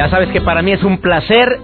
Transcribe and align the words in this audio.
Ya 0.00 0.08
sabes 0.08 0.30
que 0.30 0.40
para 0.40 0.62
mí 0.62 0.72
es 0.72 0.82
un 0.82 0.96
placer 0.96 1.58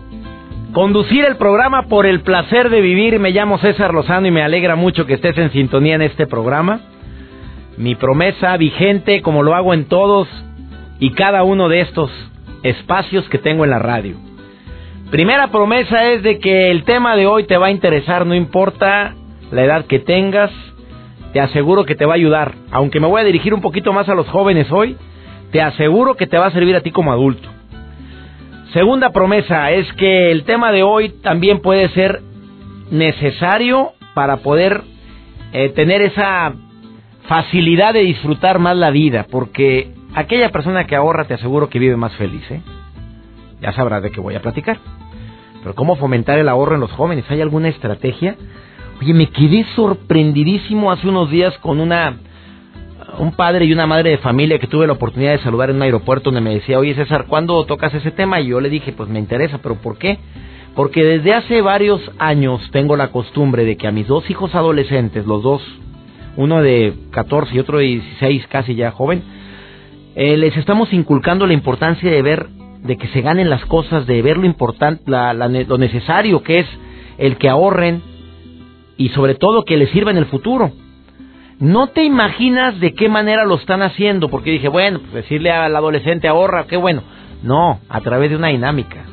conducir 0.74 1.24
el 1.24 1.36
programa 1.36 1.84
por 1.84 2.04
el 2.04 2.20
placer 2.20 2.68
de 2.68 2.82
vivir. 2.82 3.18
Me 3.18 3.30
llamo 3.30 3.56
César 3.56 3.94
Lozano 3.94 4.26
y 4.26 4.30
me 4.30 4.42
alegra 4.42 4.76
mucho 4.76 5.06
que 5.06 5.14
estés 5.14 5.38
en 5.38 5.50
sintonía 5.52 5.94
en 5.94 6.02
este 6.02 6.26
programa. 6.26 6.80
Mi 7.78 7.94
promesa 7.94 8.54
vigente, 8.58 9.22
como 9.22 9.42
lo 9.42 9.54
hago 9.54 9.72
en 9.72 9.86
todos 9.86 10.28
y 10.98 11.12
cada 11.12 11.44
uno 11.44 11.70
de 11.70 11.80
estos 11.80 12.10
espacios 12.62 13.26
que 13.30 13.38
tengo 13.38 13.64
en 13.64 13.70
la 13.70 13.78
radio. 13.78 14.16
Primera 15.10 15.46
promesa 15.46 16.12
es 16.12 16.22
de 16.22 16.38
que 16.38 16.70
el 16.70 16.84
tema 16.84 17.16
de 17.16 17.26
hoy 17.26 17.44
te 17.44 17.56
va 17.56 17.68
a 17.68 17.70
interesar, 17.70 18.26
no 18.26 18.34
importa 18.34 19.14
la 19.50 19.64
edad 19.64 19.86
que 19.86 19.98
tengas, 19.98 20.50
te 21.32 21.40
aseguro 21.40 21.86
que 21.86 21.94
te 21.94 22.04
va 22.04 22.12
a 22.12 22.16
ayudar. 22.16 22.52
Aunque 22.70 23.00
me 23.00 23.06
voy 23.06 23.22
a 23.22 23.24
dirigir 23.24 23.54
un 23.54 23.62
poquito 23.62 23.94
más 23.94 24.10
a 24.10 24.14
los 24.14 24.28
jóvenes 24.28 24.70
hoy, 24.70 24.98
te 25.52 25.62
aseguro 25.62 26.16
que 26.16 26.26
te 26.26 26.36
va 26.36 26.48
a 26.48 26.52
servir 26.52 26.76
a 26.76 26.82
ti 26.82 26.90
como 26.90 27.12
adulto. 27.12 27.55
Segunda 28.76 29.08
promesa 29.08 29.70
es 29.70 29.90
que 29.94 30.30
el 30.30 30.44
tema 30.44 30.70
de 30.70 30.82
hoy 30.82 31.08
también 31.22 31.60
puede 31.62 31.88
ser 31.94 32.20
necesario 32.90 33.92
para 34.12 34.36
poder 34.42 34.82
eh, 35.54 35.70
tener 35.70 36.02
esa 36.02 36.52
facilidad 37.26 37.94
de 37.94 38.00
disfrutar 38.00 38.58
más 38.58 38.76
la 38.76 38.90
vida, 38.90 39.28
porque 39.30 39.94
aquella 40.14 40.50
persona 40.50 40.86
que 40.86 40.94
ahorra 40.94 41.24
te 41.24 41.32
aseguro 41.32 41.70
que 41.70 41.78
vive 41.78 41.96
más 41.96 42.14
feliz. 42.16 42.42
¿eh? 42.50 42.60
Ya 43.62 43.72
sabrás 43.72 44.02
de 44.02 44.10
qué 44.10 44.20
voy 44.20 44.34
a 44.34 44.42
platicar. 44.42 44.76
Pero 45.62 45.74
¿cómo 45.74 45.96
fomentar 45.96 46.38
el 46.38 46.46
ahorro 46.50 46.74
en 46.74 46.82
los 46.82 46.92
jóvenes? 46.92 47.24
¿Hay 47.30 47.40
alguna 47.40 47.68
estrategia? 47.68 48.36
Oye, 49.00 49.14
me 49.14 49.30
quedé 49.30 49.64
sorprendidísimo 49.74 50.92
hace 50.92 51.08
unos 51.08 51.30
días 51.30 51.56
con 51.60 51.80
una 51.80 52.18
un 53.18 53.32
padre 53.32 53.64
y 53.64 53.72
una 53.72 53.86
madre 53.86 54.10
de 54.10 54.18
familia 54.18 54.58
que 54.58 54.66
tuve 54.66 54.86
la 54.86 54.94
oportunidad 54.94 55.32
de 55.32 55.38
saludar 55.42 55.70
en 55.70 55.76
un 55.76 55.82
aeropuerto 55.82 56.30
donde 56.30 56.40
me 56.40 56.54
decía, 56.54 56.78
oye 56.78 56.94
César, 56.94 57.26
¿cuándo 57.28 57.64
tocas 57.64 57.94
ese 57.94 58.10
tema? 58.10 58.40
Y 58.40 58.48
yo 58.48 58.60
le 58.60 58.68
dije, 58.68 58.92
pues 58.92 59.08
me 59.08 59.18
interesa, 59.18 59.58
pero 59.62 59.76
¿por 59.76 59.98
qué? 59.98 60.18
Porque 60.74 61.04
desde 61.04 61.34
hace 61.34 61.62
varios 61.62 62.00
años 62.18 62.60
tengo 62.70 62.96
la 62.96 63.08
costumbre 63.08 63.64
de 63.64 63.76
que 63.76 63.86
a 63.86 63.92
mis 63.92 64.06
dos 64.06 64.28
hijos 64.30 64.54
adolescentes, 64.54 65.26
los 65.26 65.42
dos, 65.42 65.62
uno 66.36 66.62
de 66.62 66.94
14 67.12 67.54
y 67.54 67.58
otro 67.58 67.78
de 67.78 67.84
16, 67.84 68.46
casi 68.48 68.74
ya 68.74 68.90
joven, 68.90 69.22
eh, 70.14 70.36
les 70.36 70.56
estamos 70.56 70.92
inculcando 70.92 71.46
la 71.46 71.54
importancia 71.54 72.10
de 72.10 72.22
ver, 72.22 72.48
de 72.82 72.96
que 72.96 73.08
se 73.08 73.22
ganen 73.22 73.48
las 73.48 73.64
cosas, 73.66 74.06
de 74.06 74.20
ver 74.20 74.36
lo 74.36 74.46
importante, 74.46 75.02
lo 75.06 75.78
necesario 75.78 76.42
que 76.42 76.60
es 76.60 76.66
el 77.18 77.36
que 77.36 77.48
ahorren 77.48 78.02
y 78.98 79.08
sobre 79.10 79.34
todo 79.34 79.64
que 79.64 79.76
les 79.76 79.90
sirva 79.90 80.10
en 80.10 80.18
el 80.18 80.26
futuro. 80.26 80.72
No 81.58 81.86
te 81.86 82.04
imaginas 82.04 82.78
de 82.80 82.92
qué 82.92 83.08
manera 83.08 83.46
lo 83.46 83.54
están 83.54 83.80
haciendo, 83.80 84.28
porque 84.28 84.50
dije, 84.50 84.68
bueno, 84.68 85.00
pues 85.00 85.14
decirle 85.14 85.50
al 85.50 85.74
adolescente 85.74 86.28
ahorra, 86.28 86.66
qué 86.66 86.76
bueno. 86.76 87.02
No, 87.42 87.80
a 87.88 88.00
través 88.02 88.30
de 88.30 88.36
una 88.36 88.48
dinámica. 88.48 89.04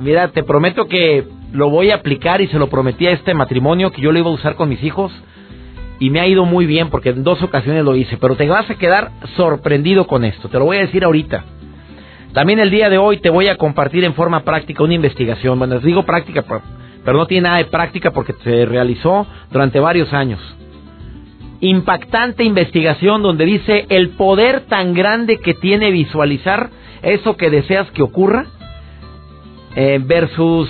mira, 0.00 0.28
te 0.28 0.42
prometo 0.42 0.86
que 0.86 1.26
lo 1.52 1.68
voy 1.68 1.90
a 1.90 1.96
aplicar 1.96 2.40
y 2.40 2.48
se 2.48 2.58
lo 2.58 2.68
prometí 2.68 3.06
a 3.06 3.12
este 3.12 3.34
matrimonio 3.34 3.92
que 3.92 4.00
yo 4.00 4.12
lo 4.12 4.18
iba 4.18 4.30
a 4.30 4.34
usar 4.34 4.54
con 4.54 4.68
mis 4.68 4.82
hijos 4.82 5.12
y 6.00 6.10
me 6.10 6.20
ha 6.20 6.26
ido 6.26 6.46
muy 6.46 6.66
bien 6.66 6.88
porque 6.90 7.10
en 7.10 7.22
dos 7.22 7.42
ocasiones 7.42 7.84
lo 7.84 7.94
hice, 7.94 8.16
pero 8.16 8.34
te 8.34 8.48
vas 8.48 8.68
a 8.68 8.74
quedar 8.74 9.10
sorprendido 9.36 10.06
con 10.06 10.24
esto, 10.24 10.48
te 10.48 10.58
lo 10.58 10.64
voy 10.64 10.78
a 10.78 10.80
decir 10.80 11.04
ahorita. 11.04 11.44
También 12.32 12.58
el 12.58 12.70
día 12.70 12.88
de 12.90 12.98
hoy 12.98 13.18
te 13.18 13.30
voy 13.30 13.46
a 13.48 13.56
compartir 13.56 14.04
en 14.04 14.14
forma 14.14 14.42
práctica 14.42 14.82
una 14.82 14.94
investigación, 14.94 15.58
bueno, 15.58 15.76
les 15.76 15.84
digo 15.84 16.02
práctica, 16.04 16.42
pero 17.04 17.18
no 17.18 17.26
tiene 17.26 17.42
nada 17.44 17.58
de 17.58 17.66
práctica 17.66 18.10
porque 18.10 18.32
se 18.42 18.66
realizó 18.66 19.26
durante 19.50 19.78
varios 19.78 20.12
años 20.12 20.40
impactante 21.64 22.44
investigación 22.44 23.22
donde 23.22 23.46
dice 23.46 23.86
el 23.88 24.10
poder 24.10 24.66
tan 24.66 24.92
grande 24.92 25.38
que 25.38 25.54
tiene 25.54 25.90
visualizar 25.90 26.70
eso 27.02 27.36
que 27.36 27.50
deseas 27.50 27.90
que 27.92 28.02
ocurra 28.02 28.46
eh, 29.74 29.98
versus 30.04 30.68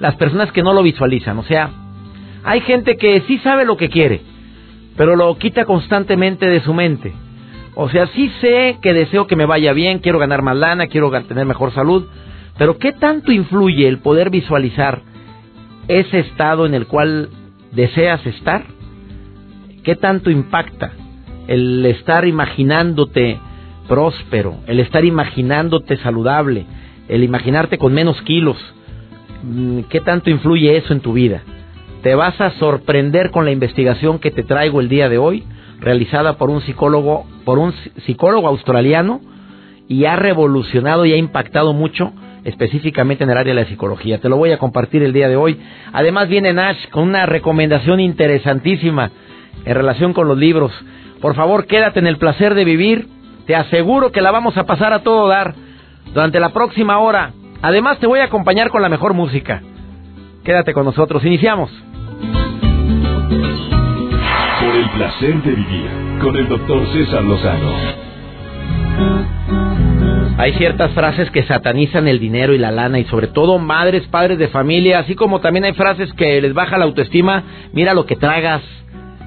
las 0.00 0.16
personas 0.16 0.50
que 0.52 0.62
no 0.62 0.72
lo 0.72 0.82
visualizan. 0.82 1.38
O 1.38 1.44
sea, 1.44 1.70
hay 2.42 2.60
gente 2.62 2.96
que 2.96 3.22
sí 3.28 3.38
sabe 3.38 3.64
lo 3.64 3.76
que 3.76 3.88
quiere, 3.88 4.22
pero 4.96 5.16
lo 5.16 5.36
quita 5.38 5.64
constantemente 5.64 6.46
de 6.46 6.60
su 6.60 6.74
mente. 6.74 7.12
O 7.76 7.88
sea, 7.88 8.08
sí 8.08 8.30
sé 8.40 8.78
que 8.82 8.92
deseo 8.92 9.26
que 9.26 9.36
me 9.36 9.46
vaya 9.46 9.72
bien, 9.72 9.98
quiero 9.98 10.18
ganar 10.18 10.42
más 10.42 10.56
lana, 10.56 10.88
quiero 10.88 11.10
tener 11.22 11.46
mejor 11.46 11.72
salud, 11.72 12.06
pero 12.58 12.78
¿qué 12.78 12.92
tanto 12.92 13.32
influye 13.32 13.86
el 13.88 13.98
poder 13.98 14.30
visualizar 14.30 15.00
ese 15.88 16.20
estado 16.20 16.66
en 16.66 16.74
el 16.74 16.86
cual 16.86 17.28
deseas 17.72 18.24
estar? 18.26 18.73
¿Qué 19.84 19.96
tanto 19.96 20.30
impacta 20.30 20.92
el 21.46 21.84
estar 21.84 22.26
imaginándote 22.26 23.38
próspero, 23.86 24.56
el 24.66 24.80
estar 24.80 25.04
imaginándote 25.04 25.98
saludable, 25.98 26.64
el 27.06 27.22
imaginarte 27.22 27.76
con 27.76 27.92
menos 27.92 28.20
kilos? 28.22 28.56
Mm, 29.42 29.80
¿Qué 29.90 30.00
tanto 30.00 30.30
influye 30.30 30.74
eso 30.78 30.94
en 30.94 31.00
tu 31.00 31.12
vida? 31.12 31.42
Te 32.02 32.14
vas 32.14 32.40
a 32.40 32.52
sorprender 32.52 33.30
con 33.30 33.44
la 33.44 33.50
investigación 33.50 34.20
que 34.20 34.30
te 34.30 34.42
traigo 34.42 34.80
el 34.80 34.88
día 34.88 35.10
de 35.10 35.18
hoy, 35.18 35.44
realizada 35.80 36.38
por 36.38 36.48
un 36.48 36.62
psicólogo, 36.62 37.26
por 37.44 37.58
un 37.58 37.74
psicólogo 38.06 38.48
australiano 38.48 39.20
y 39.86 40.06
ha 40.06 40.16
revolucionado 40.16 41.04
y 41.04 41.12
ha 41.12 41.18
impactado 41.18 41.74
mucho 41.74 42.10
específicamente 42.44 43.24
en 43.24 43.30
el 43.30 43.36
área 43.36 43.54
de 43.54 43.60
la 43.60 43.68
psicología. 43.68 44.18
Te 44.18 44.30
lo 44.30 44.38
voy 44.38 44.52
a 44.52 44.58
compartir 44.58 45.02
el 45.02 45.12
día 45.12 45.28
de 45.28 45.36
hoy. 45.36 45.58
Además 45.92 46.28
viene 46.28 46.54
Nash 46.54 46.88
con 46.88 47.02
una 47.04 47.26
recomendación 47.26 48.00
interesantísima 48.00 49.10
en 49.64 49.74
relación 49.74 50.12
con 50.12 50.28
los 50.28 50.38
libros. 50.38 50.72
Por 51.20 51.34
favor, 51.34 51.66
quédate 51.66 51.98
en 51.98 52.06
el 52.06 52.18
placer 52.18 52.54
de 52.54 52.64
vivir. 52.64 53.08
Te 53.46 53.54
aseguro 53.54 54.12
que 54.12 54.20
la 54.20 54.30
vamos 54.30 54.56
a 54.56 54.64
pasar 54.64 54.92
a 54.92 55.02
todo 55.02 55.28
dar 55.28 55.54
durante 56.12 56.40
la 56.40 56.50
próxima 56.50 56.98
hora. 56.98 57.32
Además, 57.62 57.98
te 57.98 58.06
voy 58.06 58.20
a 58.20 58.24
acompañar 58.24 58.70
con 58.70 58.82
la 58.82 58.88
mejor 58.88 59.14
música. 59.14 59.62
Quédate 60.44 60.74
con 60.74 60.84
nosotros. 60.84 61.24
Iniciamos. 61.24 61.70
Por 64.60 64.76
el 64.76 64.90
placer 64.90 65.42
de 65.42 65.50
vivir 65.50 65.90
con 66.20 66.36
el 66.36 66.48
doctor 66.48 66.86
César 66.92 67.24
Lozano. 67.24 68.04
Hay 70.36 70.52
ciertas 70.54 70.90
frases 70.92 71.30
que 71.30 71.44
satanizan 71.44 72.08
el 72.08 72.18
dinero 72.18 72.54
y 72.54 72.58
la 72.58 72.72
lana 72.72 72.98
y 72.98 73.04
sobre 73.04 73.28
todo 73.28 73.58
madres, 73.58 74.06
padres 74.08 74.36
de 74.36 74.48
familia, 74.48 74.98
así 74.98 75.14
como 75.14 75.40
también 75.40 75.64
hay 75.64 75.74
frases 75.74 76.12
que 76.14 76.40
les 76.40 76.52
baja 76.52 76.76
la 76.76 76.86
autoestima. 76.86 77.44
Mira 77.72 77.94
lo 77.94 78.04
que 78.04 78.16
tragas, 78.16 78.62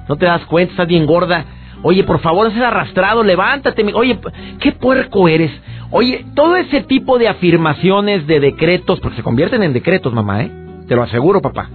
no 0.08 0.16
te 0.16 0.26
das 0.26 0.46
cuenta, 0.46 0.72
estás 0.72 0.88
bien 0.88 1.06
gorda. 1.06 1.46
Oye, 1.84 2.04
por 2.04 2.20
favor, 2.20 2.48
estás 2.48 2.64
arrastrado, 2.64 3.24
levántate. 3.24 3.84
Oye, 3.94 4.20
qué 4.60 4.72
puerco 4.72 5.28
eres. 5.28 5.52
Oye, 5.92 6.26
todo 6.36 6.56
ese 6.56 6.82
tipo 6.82 7.18
de 7.18 7.28
afirmaciones, 7.28 8.28
de 8.28 8.40
decretos, 8.40 9.00
porque 9.00 9.18
se 9.18 9.24
convierten 9.24 9.64
en 9.64 9.74
decretos, 9.74 10.14
mamá, 10.14 10.44
¿eh? 10.44 10.52
Te 10.88 10.96
lo 10.96 11.04
aseguro, 11.04 11.42
papá. 11.42 11.70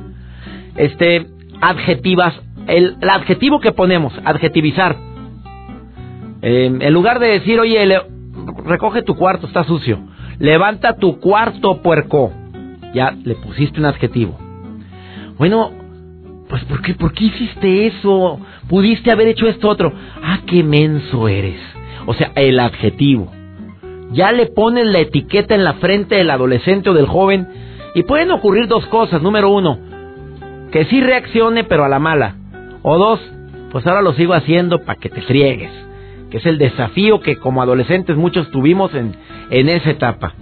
Este, 0.76 1.26
adjetivas, 1.60 2.34
el, 2.66 2.97
adjetivo 3.09 3.60
que 3.60 3.72
ponemos, 3.72 4.12
adjetivizar. 4.25 4.96
Em, 6.43 6.82
en 6.82 6.93
lugar 6.93 7.20
de 7.20 7.28
decir, 7.28 7.61
oye, 7.61 8.00
recoge 8.64 9.02
tu 9.02 9.14
cuarto, 9.17 9.46
está 9.46 9.64
sucio. 9.64 10.00
Levanta 10.38 10.96
tu 10.96 11.20
cuarto, 11.20 11.81
puerco. 11.82 12.32
Ya 12.94 13.12
le 13.12 13.37
pusiste 13.37 13.78
un 13.78 13.87
adjetivo. 13.87 14.38
Bueno, 15.38 15.70
pues 16.52 16.64
¿por 16.66 16.82
qué, 16.82 16.93
¿por 16.93 17.14
qué 17.14 17.25
hiciste 17.25 17.87
eso? 17.87 18.38
Pudiste 18.69 19.10
haber 19.10 19.28
hecho 19.28 19.49
esto 19.49 19.70
otro. 19.70 19.90
Ah, 20.22 20.40
qué 20.46 20.62
menso 20.62 21.26
eres. 21.26 21.58
O 22.04 22.12
sea, 22.12 22.31
el 22.34 22.60
adjetivo. 22.60 23.32
Ya 24.10 24.32
le 24.32 24.44
ponen 24.49 24.93
la 24.93 24.99
etiqueta 24.99 25.54
en 25.54 25.64
la 25.64 25.72
frente 25.72 26.16
del 26.16 26.28
adolescente 26.28 26.90
o 26.90 26.93
del 26.93 27.06
joven 27.06 27.49
y 27.94 28.02
pueden 28.02 28.31
ocurrir 28.32 28.69
dos 28.69 28.84
cosas. 28.88 29.22
Número 29.22 29.49
uno, 29.49 29.78
que 30.70 30.84
sí 30.84 31.00
reaccione 31.00 31.64
pero 31.64 31.84
a 31.84 31.88
la 31.88 31.99
mala. 31.99 32.37
O 32.82 32.99
dos, 32.99 33.19
pues 33.70 33.87
ahora 33.87 34.02
lo 34.02 34.12
sigo 34.12 34.34
haciendo 34.34 34.81
para 34.81 35.00
que 35.00 35.08
te 35.08 35.22
friegues. 35.22 35.72
Que 36.31 36.37
es 36.37 36.44
el 36.44 36.58
desafío 36.58 37.20
que 37.20 37.37
como 37.37 37.62
adolescentes 37.62 38.19
muchos 38.19 38.50
tuvimos 38.50 38.94
en, 38.94 39.16
en 39.49 39.70
esa 39.70 39.88
etapa. 39.88 40.34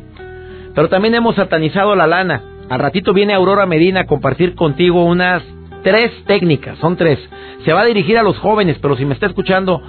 Pero 0.74 0.88
también 0.88 1.14
hemos 1.14 1.36
satanizado 1.36 1.94
la 1.94 2.08
lana. 2.08 2.42
Al 2.68 2.80
ratito 2.80 3.12
viene 3.12 3.32
Aurora 3.32 3.64
Medina 3.64 4.00
a 4.00 4.06
compartir 4.06 4.56
contigo 4.56 5.04
unas 5.04 5.44
tres 5.82 6.12
técnicas, 6.27 6.79
son 6.79 6.97
tres. 6.97 7.19
Se 7.65 7.73
va 7.73 7.82
a 7.82 7.87
dirigir 7.87 8.19
a 8.19 8.23
los 8.23 8.38
jóvenes, 8.38 8.79
pero 8.81 8.97
si 8.97 9.05
me 9.05 9.15
está 9.15 9.27
escuchando 9.27 9.82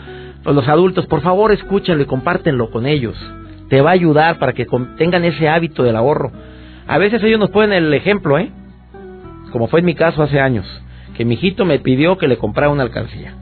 los 0.45 0.67
adultos, 0.67 1.05
por 1.07 1.21
favor 1.21 1.51
escúchenlo 1.51 2.03
y 2.03 2.07
compártenlo 2.07 2.71
con 2.71 2.85
ellos. 2.85 3.15
Te 3.69 3.81
va 3.81 3.91
a 3.91 3.93
ayudar 3.93 4.39
para 4.39 4.53
que 4.53 4.67
tengan 4.97 5.23
ese 5.23 5.47
hábito 5.47 5.83
del 5.83 5.95
ahorro. 5.95 6.31
A 6.87 6.97
veces 6.97 7.23
ellos 7.23 7.39
nos 7.39 7.51
ponen 7.51 7.71
el 7.71 7.93
ejemplo, 7.93 8.37
¿eh? 8.37 8.51
Como 9.51 9.67
fue 9.67 9.79
en 9.79 9.85
mi 9.85 9.95
caso 9.95 10.23
hace 10.23 10.39
años, 10.39 10.65
que 11.15 11.25
mi 11.25 11.35
hijito 11.35 11.65
me 11.65 11.79
pidió 11.79 12.17
que 12.17 12.27
le 12.27 12.37
comprara 12.37 12.71
una 12.71 12.83
alcancía. 12.83 13.35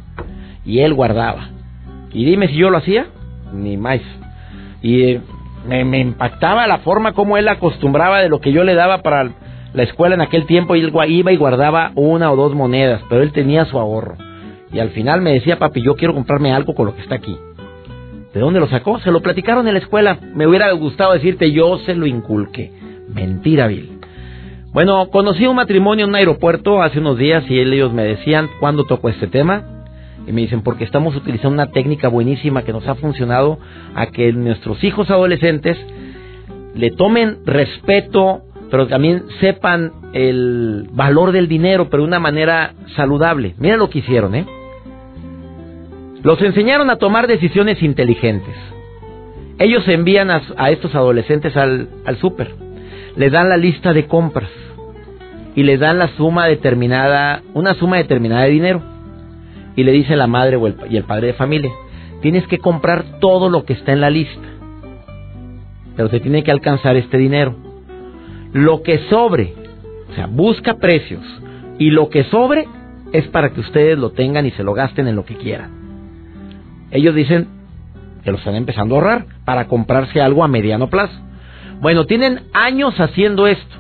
Y 0.66 0.80
él 0.80 0.94
guardaba. 0.94 1.50
Y 2.12 2.25
dime 2.25 2.48
si 2.48 2.56
yo 2.56 2.69
lo 2.69 2.78
hacía, 2.78 3.07
ni 3.54 3.78
más. 3.78 4.01
Y 4.81 5.04
eh, 5.04 5.22
me, 5.68 5.84
me, 5.86 6.00
impactaba 6.00 6.68
la 6.68 6.80
forma 6.80 7.13
como 7.13 7.38
él 7.38 7.48
acostumbraba 7.48 8.19
de 8.19 8.30
lo 8.30 8.40
que 8.40 8.51
yo 8.51 8.63
le 8.63 8.75
daba 8.75 9.01
para 9.01 9.31
la 9.74 9.83
escuela 9.83 10.16
en 10.16 10.21
aquel 10.21 10.45
tiempo. 10.45 10.75
Él 10.75 10.92
iba 11.07 11.31
y 11.31 11.38
guardaba 11.38 11.92
una 11.95 12.31
o 12.31 12.36
dos 12.36 12.54
monedas, 12.54 13.01
pero 13.10 13.21
él 13.21 13.31
tenía 13.31 13.66
su 13.66 13.80
ahorro. 13.80 14.16
Y 14.71 14.80
al 14.80 14.89
final 14.92 15.21
me 15.21 15.33
decía, 15.33 15.57
papi, 15.57 15.81
yo 15.81 15.95
quiero 15.95 16.13
comprarme 16.13 16.54
algo 16.54 16.75
con 16.75 16.86
lo 16.86 16.95
que 16.95 17.01
está 17.01 17.16
aquí. 17.16 17.38
¿De 18.33 18.39
dónde 18.39 18.60
lo 18.60 18.68
sacó? 18.68 19.00
Se 19.00 19.12
lo 19.12 19.21
platicaron 19.21 19.68
en 19.68 19.74
la 19.74 19.80
escuela. 19.80 20.19
Me 20.36 20.45
hubiera 20.45 20.71
gustado 20.74 21.13
decirte, 21.13 21.51
yo 21.51 21.80
se 21.80 21.95
lo 21.95 22.06
inculqué. 22.06 22.71
Mentira, 23.07 23.68
Bill. 23.68 24.00
Bueno, 24.71 25.10
conocí 25.10 25.48
un 25.48 25.56
matrimonio 25.56 26.06
en 26.06 26.12
un 26.12 26.15
aeropuerto 26.15 26.83
hace 26.83 27.00
unos 27.00 27.18
días 27.18 27.44
y 27.50 27.60
ellos 27.60 27.92
me 27.92 28.04
decían, 28.04 28.48
¿cuándo 28.60 28.83
tocó 28.83 29.10
este 29.10 29.25
tema? 29.25 29.63
Y 30.27 30.31
me 30.31 30.42
dicen, 30.42 30.62
porque 30.62 30.83
estamos 30.83 31.15
utilizando 31.15 31.56
una 31.56 31.72
técnica 31.72 32.07
buenísima 32.07 32.62
que 32.62 32.72
nos 32.72 32.88
ha 32.88 32.94
funcionado 32.94 33.57
a 33.95 34.07
que 34.07 34.31
nuestros 34.31 34.83
hijos 34.83 35.10
adolescentes 35.10 35.75
le 36.75 36.92
tomen 36.92 37.39
respeto, 37.48 38.44
pero 38.69 38.88
también 38.88 39.24
sepan 39.39 39.92
el 40.13 40.88
valor 40.92 41.31
del 41.31 41.48
dinero, 41.48 41.89
pero 41.89 42.04
de 42.04 42.07
una 42.07 42.19
manera 42.19 42.74
saludable. 42.95 43.56
Mira 43.57 43.77
lo 43.77 43.89
que 43.89 44.00
hicieron, 44.00 44.36
¿eh? 44.36 44.45
Los 46.21 46.42
enseñaron 46.42 46.89
a 46.89 46.98
tomar 46.98 47.27
decisiones 47.27 47.81
inteligentes. 47.81 48.56
Ellos 49.57 49.88
envían 49.88 50.30
a, 50.30 50.69
estos 50.69 50.94
adolescentes 50.95 51.56
al, 51.57 51.89
al 52.06 52.18
súper, 52.18 52.54
les 53.16 53.31
dan 53.31 53.50
la 53.50 53.57
lista 53.57 53.94
de 53.94 54.06
compras 54.06 54.50
y 55.56 55.63
les 55.63 55.80
dan 55.80 56.00
la 56.00 56.10
suma 56.10 56.45
determinada, 56.45 57.42
una 57.54 57.74
suma 57.74 57.98
determinada 57.98 58.44
de 58.44 58.50
dinero. 58.50 58.81
Y 59.75 59.83
le 59.83 59.92
dice 59.92 60.15
la 60.15 60.27
madre 60.27 60.57
o 60.57 60.68
el, 60.68 60.75
y 60.89 60.98
el 60.98 61.04
padre 61.04 61.27
de 61.27 61.33
familia, 61.33 61.72
tienes 62.22 62.45
que 62.48 62.60
comprar 62.60 63.19
todo 63.19 63.50
lo 63.50 63.63
que 63.63 63.74
está 63.74 63.92
en 63.92 64.01
la 64.01 64.10
lista, 64.10 64.48
pero 65.95 66.10
te 66.10 66.19
tiene 66.19 66.44
que 66.44 66.51
alcanzar 66.51 66.95
este 66.95 67.18
dinero. 67.18 67.69
Lo 68.54 68.81
que 68.81 69.00
sobre, 69.10 69.54
o 70.12 70.16
sea, 70.16 70.28
busca 70.28 70.75
precios, 70.75 71.24
y 71.78 71.92
lo 71.92 72.10
que 72.10 72.24
sobre 72.25 72.66
es 73.13 73.28
para 73.28 73.51
que 73.51 73.62
ustedes 73.62 73.98
lo 73.98 74.12
tengan 74.12 74.46
y 74.46 74.51
se 74.51 74.63
lo 74.63 74.74
gasten 74.74 75.07
en 75.07 75.16
lo 75.16 75.25
que 75.25 75.36
quieran. 75.36 75.72
Ellos 76.92 77.16
dicen 77.16 77.48
que 78.24 78.31
lo 78.31 78.38
están 78.38 78.56
empezando 78.56 78.96
a 78.96 78.98
ahorrar 78.98 79.25
para 79.46 79.68
comprarse 79.68 80.22
algo 80.22 80.44
a 80.44 80.48
mediano 80.48 80.90
plazo. 80.90 81.13
Bueno, 81.81 82.06
tienen 82.06 82.42
años 82.54 83.00
haciendo 83.00 83.48
esto. 83.48 83.75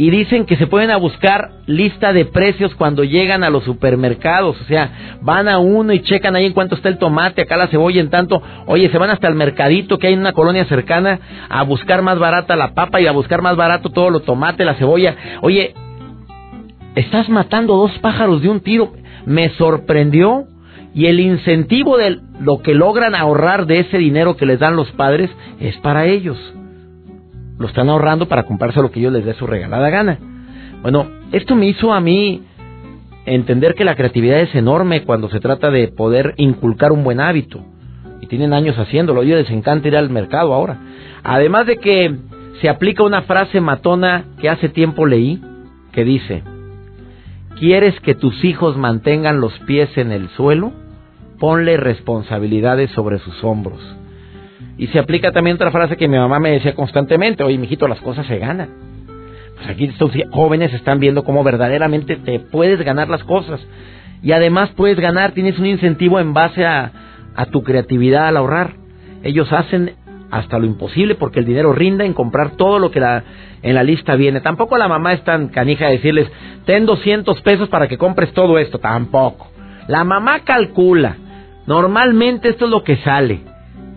Y 0.00 0.08
dicen 0.08 0.46
que 0.46 0.56
se 0.56 0.66
pueden 0.66 0.90
a 0.90 0.96
buscar 0.96 1.50
lista 1.66 2.14
de 2.14 2.24
precios 2.24 2.74
cuando 2.74 3.04
llegan 3.04 3.44
a 3.44 3.50
los 3.50 3.64
supermercados. 3.64 4.58
O 4.58 4.64
sea, 4.64 5.18
van 5.20 5.46
a 5.46 5.58
uno 5.58 5.92
y 5.92 6.00
checan 6.00 6.34
ahí 6.34 6.46
en 6.46 6.54
cuánto 6.54 6.74
está 6.74 6.88
el 6.88 6.96
tomate, 6.96 7.42
acá 7.42 7.58
la 7.58 7.66
cebolla 7.66 8.00
en 8.00 8.08
tanto. 8.08 8.42
Oye, 8.64 8.88
se 8.88 8.96
van 8.96 9.10
hasta 9.10 9.28
el 9.28 9.34
mercadito 9.34 9.98
que 9.98 10.06
hay 10.06 10.14
en 10.14 10.20
una 10.20 10.32
colonia 10.32 10.64
cercana 10.64 11.20
a 11.50 11.62
buscar 11.64 12.00
más 12.00 12.18
barata 12.18 12.56
la 12.56 12.72
papa 12.72 12.98
y 13.02 13.08
a 13.08 13.12
buscar 13.12 13.42
más 13.42 13.56
barato 13.56 13.90
todo 13.90 14.08
lo 14.08 14.20
tomate, 14.20 14.64
la 14.64 14.76
cebolla. 14.76 15.16
Oye, 15.42 15.74
estás 16.94 17.28
matando 17.28 17.76
dos 17.76 17.98
pájaros 17.98 18.40
de 18.40 18.48
un 18.48 18.60
tiro. 18.60 18.94
Me 19.26 19.50
sorprendió 19.50 20.46
y 20.94 21.08
el 21.08 21.20
incentivo 21.20 21.98
de 21.98 22.20
lo 22.40 22.62
que 22.62 22.72
logran 22.72 23.14
ahorrar 23.14 23.66
de 23.66 23.80
ese 23.80 23.98
dinero 23.98 24.38
que 24.38 24.46
les 24.46 24.60
dan 24.60 24.76
los 24.76 24.90
padres 24.92 25.28
es 25.60 25.76
para 25.76 26.06
ellos. 26.06 26.38
Lo 27.60 27.68
están 27.68 27.90
ahorrando 27.90 28.26
para 28.26 28.44
comprarse 28.44 28.80
lo 28.80 28.90
que 28.90 29.00
ellos 29.00 29.12
les 29.12 29.24
dé 29.24 29.34
su 29.34 29.46
regalada 29.46 29.90
gana. 29.90 30.18
Bueno, 30.80 31.06
esto 31.30 31.54
me 31.54 31.66
hizo 31.66 31.92
a 31.92 32.00
mí 32.00 32.42
entender 33.26 33.74
que 33.74 33.84
la 33.84 33.96
creatividad 33.96 34.40
es 34.40 34.54
enorme 34.54 35.04
cuando 35.04 35.28
se 35.28 35.40
trata 35.40 35.70
de 35.70 35.88
poder 35.88 36.32
inculcar 36.38 36.90
un 36.90 37.04
buen 37.04 37.20
hábito. 37.20 37.62
Y 38.22 38.26
tienen 38.28 38.54
años 38.54 38.78
haciéndolo. 38.78 39.22
Ellos 39.22 39.40
les 39.40 39.50
encanta 39.50 39.88
ir 39.88 39.96
al 39.98 40.08
mercado 40.08 40.54
ahora. 40.54 40.78
Además 41.22 41.66
de 41.66 41.76
que 41.76 42.16
se 42.62 42.70
aplica 42.70 43.02
una 43.02 43.22
frase 43.22 43.60
matona 43.60 44.24
que 44.40 44.48
hace 44.48 44.70
tiempo 44.70 45.04
leí, 45.04 45.42
que 45.92 46.02
dice, 46.02 46.42
¿Quieres 47.58 48.00
que 48.00 48.14
tus 48.14 48.42
hijos 48.42 48.78
mantengan 48.78 49.42
los 49.42 49.52
pies 49.60 49.98
en 49.98 50.12
el 50.12 50.30
suelo? 50.30 50.72
Ponle 51.38 51.76
responsabilidades 51.76 52.90
sobre 52.92 53.18
sus 53.18 53.44
hombros. 53.44 53.80
Y 54.80 54.86
se 54.86 54.98
aplica 54.98 55.30
también 55.30 55.56
otra 55.56 55.70
frase 55.70 55.98
que 55.98 56.08
mi 56.08 56.16
mamá 56.16 56.38
me 56.38 56.52
decía 56.52 56.74
constantemente, 56.74 57.44
oye, 57.44 57.58
mijito, 57.58 57.86
las 57.86 58.00
cosas 58.00 58.26
se 58.26 58.38
ganan. 58.38 58.70
Pues 59.56 59.68
aquí 59.68 59.84
estos 59.84 60.10
jóvenes 60.30 60.72
están 60.72 61.00
viendo 61.00 61.22
cómo 61.22 61.44
verdaderamente 61.44 62.16
te 62.16 62.40
puedes 62.40 62.80
ganar 62.82 63.10
las 63.10 63.22
cosas. 63.24 63.60
Y 64.22 64.32
además 64.32 64.70
puedes 64.74 64.98
ganar, 64.98 65.32
tienes 65.32 65.58
un 65.58 65.66
incentivo 65.66 66.18
en 66.18 66.32
base 66.32 66.64
a, 66.64 66.92
a 67.36 67.44
tu 67.44 67.62
creatividad 67.62 68.28
al 68.28 68.38
ahorrar. 68.38 68.72
Ellos 69.22 69.52
hacen 69.52 69.96
hasta 70.30 70.58
lo 70.58 70.64
imposible 70.64 71.14
porque 71.14 71.40
el 71.40 71.44
dinero 71.44 71.74
rinda 71.74 72.06
en 72.06 72.14
comprar 72.14 72.52
todo 72.52 72.78
lo 72.78 72.90
que 72.90 73.00
la, 73.00 73.22
en 73.60 73.74
la 73.74 73.82
lista 73.82 74.16
viene. 74.16 74.40
Tampoco 74.40 74.78
la 74.78 74.88
mamá 74.88 75.12
es 75.12 75.22
tan 75.24 75.48
canija 75.48 75.88
de 75.88 75.98
decirles, 75.98 76.32
ten 76.64 76.86
200 76.86 77.38
pesos 77.42 77.68
para 77.68 77.86
que 77.86 77.98
compres 77.98 78.32
todo 78.32 78.58
esto. 78.58 78.78
Tampoco. 78.78 79.50
La 79.88 80.04
mamá 80.04 80.40
calcula. 80.40 81.18
Normalmente 81.66 82.48
esto 82.48 82.64
es 82.64 82.70
lo 82.70 82.82
que 82.82 82.96
sale. 82.96 83.49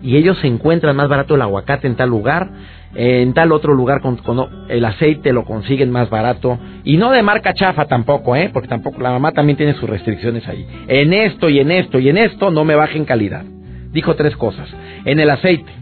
Y 0.04 0.18
ellos 0.18 0.38
encuentran 0.44 0.94
más 0.94 1.08
barato 1.08 1.34
el 1.34 1.40
aguacate 1.40 1.86
en 1.86 1.96
tal 1.96 2.10
lugar, 2.10 2.50
en 2.94 3.32
tal 3.32 3.52
otro 3.52 3.72
lugar 3.72 4.02
con, 4.02 4.20
el 4.68 4.84
aceite 4.84 5.32
lo 5.32 5.44
consiguen 5.44 5.90
más 5.90 6.10
barato. 6.10 6.58
Y 6.84 6.98
no 6.98 7.10
de 7.10 7.22
marca 7.22 7.54
chafa 7.54 7.86
tampoco, 7.86 8.36
¿eh? 8.36 8.50
Porque 8.52 8.68
tampoco 8.68 9.00
la 9.00 9.10
mamá 9.10 9.32
también 9.32 9.56
tiene 9.56 9.72
sus 9.72 9.88
restricciones 9.88 10.46
ahí. 10.46 10.66
En 10.88 11.14
esto 11.14 11.48
y 11.48 11.58
en 11.58 11.70
esto 11.70 11.98
y 11.98 12.10
en 12.10 12.18
esto 12.18 12.50
no 12.50 12.64
me 12.64 12.74
bajen 12.74 13.06
calidad. 13.06 13.44
Dijo 13.92 14.14
tres 14.14 14.36
cosas. 14.36 14.68
En 15.06 15.18
el 15.20 15.30
aceite, 15.30 15.72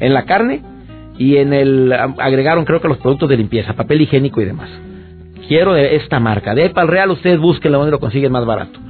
en 0.00 0.12
la 0.12 0.24
carne 0.24 0.62
y 1.16 1.36
en 1.36 1.52
el 1.52 1.92
agregaron 1.92 2.64
creo 2.64 2.80
que 2.80 2.88
los 2.88 2.98
productos 2.98 3.28
de 3.28 3.36
limpieza, 3.36 3.74
papel 3.74 4.00
higiénico 4.00 4.40
y 4.40 4.44
demás. 4.44 4.70
Quiero 5.46 5.74
de 5.74 5.94
esta 5.94 6.18
marca. 6.18 6.54
De 6.56 6.64
Epal 6.64 6.88
Real 6.88 7.12
ustedes 7.12 7.38
busquen 7.38 7.70
donde 7.70 7.92
lo 7.92 8.00
consiguen 8.00 8.32
más 8.32 8.44
barato. 8.44 8.80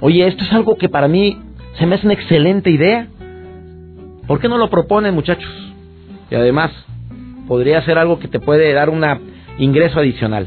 Oye, 0.00 0.26
esto 0.26 0.44
es 0.44 0.52
algo 0.52 0.76
que 0.76 0.90
para 0.90 1.08
mí 1.08 1.38
se 1.78 1.86
me 1.86 1.94
hace 1.94 2.06
una 2.06 2.14
excelente 2.14 2.70
idea. 2.70 3.06
¿Por 4.30 4.38
qué 4.38 4.48
no 4.48 4.58
lo 4.58 4.70
proponen, 4.70 5.12
muchachos? 5.12 5.50
Y 6.30 6.36
además, 6.36 6.70
podría 7.48 7.82
ser 7.82 7.98
algo 7.98 8.20
que 8.20 8.28
te 8.28 8.38
puede 8.38 8.72
dar 8.72 8.88
un 8.88 9.04
ingreso 9.58 9.98
adicional. 9.98 10.46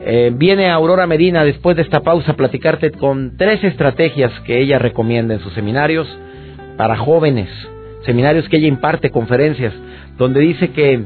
Eh, 0.00 0.32
viene 0.34 0.68
Aurora 0.68 1.06
Medina 1.06 1.44
después 1.44 1.76
de 1.76 1.82
esta 1.82 2.00
pausa 2.00 2.32
a 2.32 2.36
platicarte 2.36 2.90
con 2.90 3.36
tres 3.36 3.62
estrategias 3.62 4.32
que 4.40 4.58
ella 4.58 4.80
recomienda 4.80 5.34
en 5.34 5.40
sus 5.40 5.52
seminarios 5.52 6.08
para 6.76 6.96
jóvenes 6.96 7.48
seminarios 8.04 8.48
que 8.48 8.56
ella 8.56 8.66
imparte, 8.66 9.12
conferencias, 9.12 9.72
donde 10.18 10.40
dice 10.40 10.72
que, 10.72 11.04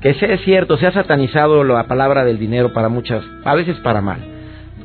que 0.00 0.08
es 0.08 0.40
cierto, 0.46 0.78
se 0.78 0.86
ha 0.86 0.92
satanizado 0.92 1.62
la 1.62 1.86
palabra 1.86 2.24
del 2.24 2.38
dinero 2.38 2.72
para 2.72 2.88
muchas, 2.88 3.22
a 3.44 3.54
veces 3.54 3.76
para 3.80 4.00
mal. 4.00 4.20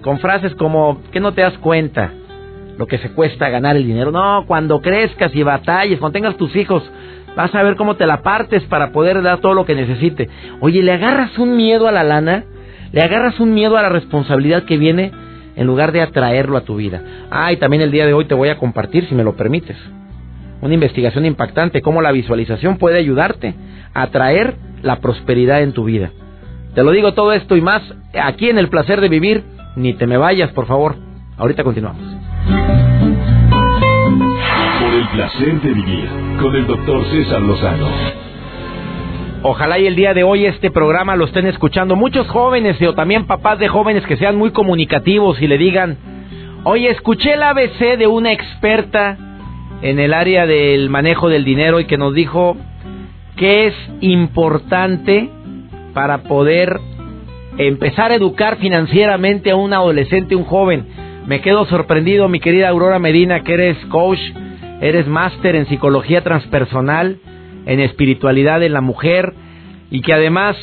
Con 0.03 0.19
frases 0.19 0.55
como, 0.55 1.01
que 1.13 1.21
no 1.21 1.31
te 1.33 1.39
das 1.39 1.57
cuenta 1.59 2.11
lo 2.77 2.87
que 2.87 2.97
se 2.97 3.11
cuesta 3.11 3.49
ganar 3.49 3.75
el 3.75 3.85
dinero. 3.85 4.11
No, 4.11 4.45
cuando 4.47 4.81
crezcas 4.81 5.35
y 5.35 5.43
batalles, 5.43 5.99
cuando 5.99 6.13
tengas 6.13 6.37
tus 6.37 6.55
hijos, 6.55 6.83
vas 7.35 7.53
a 7.53 7.63
ver 7.63 7.75
cómo 7.75 7.95
te 7.95 8.05
la 8.05 8.21
partes 8.21 8.63
para 8.63 8.91
poder 8.91 9.21
dar 9.21 9.39
todo 9.39 9.53
lo 9.53 9.65
que 9.65 9.75
necesite. 9.75 10.29
Oye, 10.59 10.81
le 10.81 10.93
agarras 10.93 11.37
un 11.37 11.55
miedo 11.55 11.87
a 11.87 11.91
la 11.91 12.03
lana, 12.03 12.45
le 12.91 13.01
agarras 13.01 13.39
un 13.39 13.53
miedo 13.53 13.77
a 13.77 13.81
la 13.81 13.89
responsabilidad 13.89 14.63
que 14.63 14.77
viene 14.77 15.11
en 15.55 15.67
lugar 15.67 15.91
de 15.91 16.01
atraerlo 16.01 16.57
a 16.57 16.61
tu 16.61 16.77
vida. 16.77 17.01
Ah, 17.29 17.51
y 17.51 17.57
también 17.57 17.81
el 17.81 17.91
día 17.91 18.05
de 18.05 18.13
hoy 18.13 18.25
te 18.25 18.35
voy 18.35 18.49
a 18.49 18.57
compartir, 18.57 19.05
si 19.07 19.15
me 19.15 19.23
lo 19.23 19.35
permites 19.35 19.77
una 20.61 20.75
investigación 20.75 21.25
impactante, 21.25 21.81
cómo 21.81 22.01
la 22.01 22.11
visualización 22.11 22.77
puede 22.77 22.99
ayudarte 22.99 23.55
a 23.93 24.07
traer 24.07 24.55
la 24.83 24.99
prosperidad 24.99 25.61
en 25.61 25.73
tu 25.73 25.85
vida. 25.85 26.11
Te 26.75 26.83
lo 26.83 26.91
digo 26.91 27.13
todo 27.13 27.33
esto 27.33 27.55
y 27.55 27.61
más 27.61 27.81
aquí 28.13 28.49
en 28.49 28.57
el 28.57 28.69
placer 28.69 29.01
de 29.01 29.09
vivir. 29.09 29.43
Ni 29.75 29.93
te 29.93 30.07
me 30.07 30.17
vayas, 30.17 30.51
por 30.51 30.67
favor. 30.67 30.95
Ahorita 31.37 31.63
continuamos. 31.63 32.10
El 35.01 35.07
placer 35.07 35.61
de 35.61 35.73
vivir 35.73 36.07
con 36.39 36.55
el 36.55 36.67
doctor 36.67 37.03
César 37.05 37.41
Lozano. 37.41 37.87
Ojalá 39.41 39.79
y 39.79 39.87
el 39.87 39.95
día 39.95 40.13
de 40.13 40.21
hoy 40.21 40.45
este 40.45 40.69
programa 40.69 41.15
lo 41.15 41.25
estén 41.25 41.47
escuchando 41.47 41.95
muchos 41.95 42.27
jóvenes 42.27 42.79
o 42.83 42.93
también 42.93 43.25
papás 43.25 43.57
de 43.57 43.67
jóvenes 43.67 44.05
que 44.05 44.15
sean 44.17 44.37
muy 44.37 44.51
comunicativos 44.51 45.41
y 45.41 45.47
le 45.47 45.57
digan, 45.57 45.97
oye, 46.65 46.91
escuché 46.91 47.33
el 47.33 47.41
ABC 47.41 47.97
de 47.97 48.05
una 48.05 48.31
experta 48.31 49.17
en 49.81 49.97
el 49.97 50.13
área 50.13 50.45
del 50.45 50.91
manejo 50.91 51.29
del 51.29 51.45
dinero 51.45 51.79
y 51.79 51.85
que 51.85 51.97
nos 51.97 52.13
dijo 52.13 52.55
que 53.37 53.65
es 53.65 53.73
importante 54.01 55.31
para 55.95 56.19
poder 56.19 56.79
empezar 57.57 58.11
a 58.11 58.15
educar 58.15 58.57
financieramente 58.57 59.49
a 59.49 59.55
un 59.55 59.73
adolescente, 59.73 60.35
un 60.35 60.43
joven. 60.43 60.85
Me 61.25 61.41
quedo 61.41 61.65
sorprendido, 61.65 62.29
mi 62.29 62.39
querida 62.39 62.69
Aurora 62.69 62.99
Medina, 62.99 63.41
que 63.41 63.55
eres 63.55 63.77
coach, 63.87 64.19
eres 64.81 65.07
máster 65.07 65.55
en 65.55 65.67
psicología 65.67 66.21
transpersonal, 66.21 67.19
en 67.65 67.79
espiritualidad 67.79 68.59
de 68.59 68.69
la 68.69 68.81
mujer 68.81 69.33
y 69.89 70.01
que 70.01 70.13
además 70.13 70.57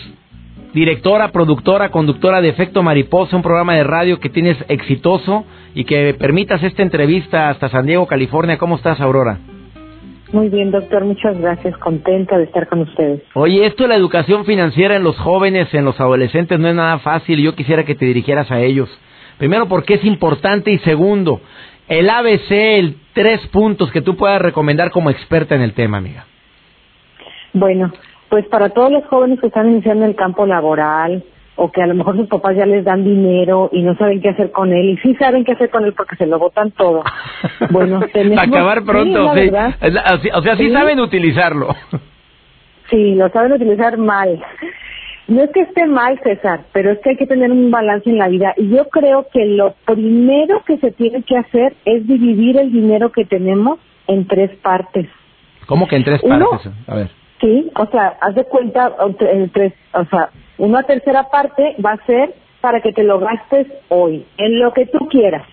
directora, 0.75 1.28
productora, 1.32 1.90
conductora 1.90 2.40
de 2.40 2.50
Efecto 2.50 2.82
Mariposa, 2.82 3.37
un 3.37 3.42
programa 3.42 3.75
de 3.75 3.84
radio 3.84 4.20
que 4.20 4.28
tienes 4.28 4.56
exitoso 4.68 5.44
y 5.75 5.84
que 5.84 6.14
permitas 6.14 6.62
esta 6.62 6.82
entrevista 6.82 7.48
hasta 7.48 7.68
San 7.68 7.87
Diego, 7.87 8.06
California. 8.06 8.58
¿Cómo 8.58 8.76
estás, 8.76 9.00
Aurora? 9.00 9.38
Muy 10.32 10.50
bien, 10.50 10.70
doctor, 10.70 11.04
muchas 11.04 11.38
gracias. 11.40 11.76
Contenta 11.78 12.37
de 12.37 12.44
estar 12.44 12.68
con 12.68 12.80
ustedes. 12.80 13.22
Oye, 13.34 13.64
esto 13.64 13.84
de 13.84 13.88
la 13.88 13.96
educación 13.96 14.44
financiera 14.44 14.96
en 14.96 15.02
los 15.02 15.16
jóvenes, 15.16 15.72
en 15.72 15.87
los 15.87 15.98
adolescentes, 16.00 16.58
no 16.58 16.68
es 16.68 16.75
nada 16.75 16.98
fácil. 16.98 17.40
Yo 17.40 17.54
quisiera 17.54 17.84
que 17.84 17.94
te 17.94 18.04
dirigieras 18.04 18.50
a 18.50 18.60
ellos. 18.60 18.90
Primero, 19.38 19.68
porque 19.68 19.94
es 19.94 20.04
importante 20.04 20.70
y 20.70 20.78
segundo, 20.80 21.40
el 21.88 22.11
ABC, 22.11 22.50
el 22.50 22.97
tres 23.14 23.47
puntos 23.49 23.90
que 23.90 24.02
tú 24.02 24.16
puedas 24.16 24.40
recomendar 24.40 24.90
como 24.90 25.11
experta 25.11 25.54
en 25.54 25.62
el 25.62 25.75
tema, 25.75 25.99
amiga. 25.99 26.25
Bueno, 27.52 27.92
pues 28.28 28.47
para 28.47 28.68
todos 28.71 28.92
los 28.92 29.04
jóvenes 29.07 29.40
que 29.40 29.47
están 29.49 29.71
iniciando 29.71 30.04
el 30.04 30.14
campo 30.14 30.47
laboral, 30.47 31.25
o 31.61 31.73
que 31.73 31.83
a 31.83 31.87
lo 31.88 31.95
mejor 31.95 32.16
sus 32.16 32.28
papás 32.28 32.57
ya 32.57 32.66
les 32.66 32.85
dan 32.85 33.02
dinero 33.02 33.68
y 33.73 33.83
no 33.83 33.97
saben 33.97 34.21
qué 34.21 34.28
hacer 34.28 34.52
con 34.52 34.73
él 34.73 34.90
y 34.90 34.97
sí 34.99 35.16
saben 35.16 35.45
qué 35.45 35.52
hacer 35.52 35.71
con 35.71 35.85
él 35.85 35.92
porque 35.92 36.14
se 36.14 36.26
lo 36.26 36.38
botan 36.38 36.71
todo. 36.71 37.02
Bueno, 37.71 38.00
tenemos 38.12 38.47
acabar 38.47 38.85
pronto, 38.85 39.35
sí, 39.35 39.50
O 40.33 40.42
sea, 40.42 40.57
sí, 40.57 40.71
saben 40.71 41.00
utilizarlo. 41.00 41.75
Sí, 42.88 43.14
lo 43.16 43.28
saben 43.30 43.52
utilizar 43.52 43.99
mal. 43.99 44.40
No 45.28 45.42
es 45.42 45.50
que 45.50 45.61
esté 45.61 45.87
mal, 45.87 46.18
César, 46.23 46.64
pero 46.73 46.90
es 46.90 46.99
que 47.00 47.11
hay 47.11 47.16
que 47.16 47.26
tener 47.26 47.52
un 47.52 47.70
balance 47.70 48.08
en 48.08 48.16
la 48.16 48.28
vida. 48.28 48.54
Y 48.56 48.70
yo 48.70 48.88
creo 48.88 49.26
que 49.30 49.44
lo 49.44 49.75
primero 49.85 50.64
que 50.64 50.78
se 50.78 50.90
tiene 50.90 51.23
que 51.23 51.37
hacer 51.37 51.76
es 51.85 52.06
dividir 52.06 52.56
el 52.56 52.73
dinero 52.73 53.12
que 53.12 53.26
tenemos 53.26 53.78
en 54.06 54.26
tres 54.26 54.50
partes. 54.62 55.06
¿Cómo 55.66 55.87
que 55.87 55.97
en 55.97 56.04
tres 56.04 56.23
partes? 56.23 56.73
a 56.87 56.94
ver. 56.94 57.11
Sí, 57.42 57.70
o 57.76 57.87
sea, 57.87 58.16
haz 58.23 58.35
de 58.35 58.44
cuenta, 58.44 58.90
en 59.20 59.50
tres, 59.50 59.75
o 59.92 60.04
sea, 60.06 60.30
una 60.56 60.82
tercera 60.85 61.28
parte 61.28 61.76
va 61.85 61.92
a 61.92 62.06
ser 62.06 62.35
para 62.62 62.80
que 62.80 62.92
te 62.92 63.04
lo 63.04 63.20
gastes 63.20 63.66
hoy, 63.88 64.25
en 64.38 64.58
lo 64.58 64.73
que 64.73 64.87
tú 64.87 65.08
quieras. 65.08 65.47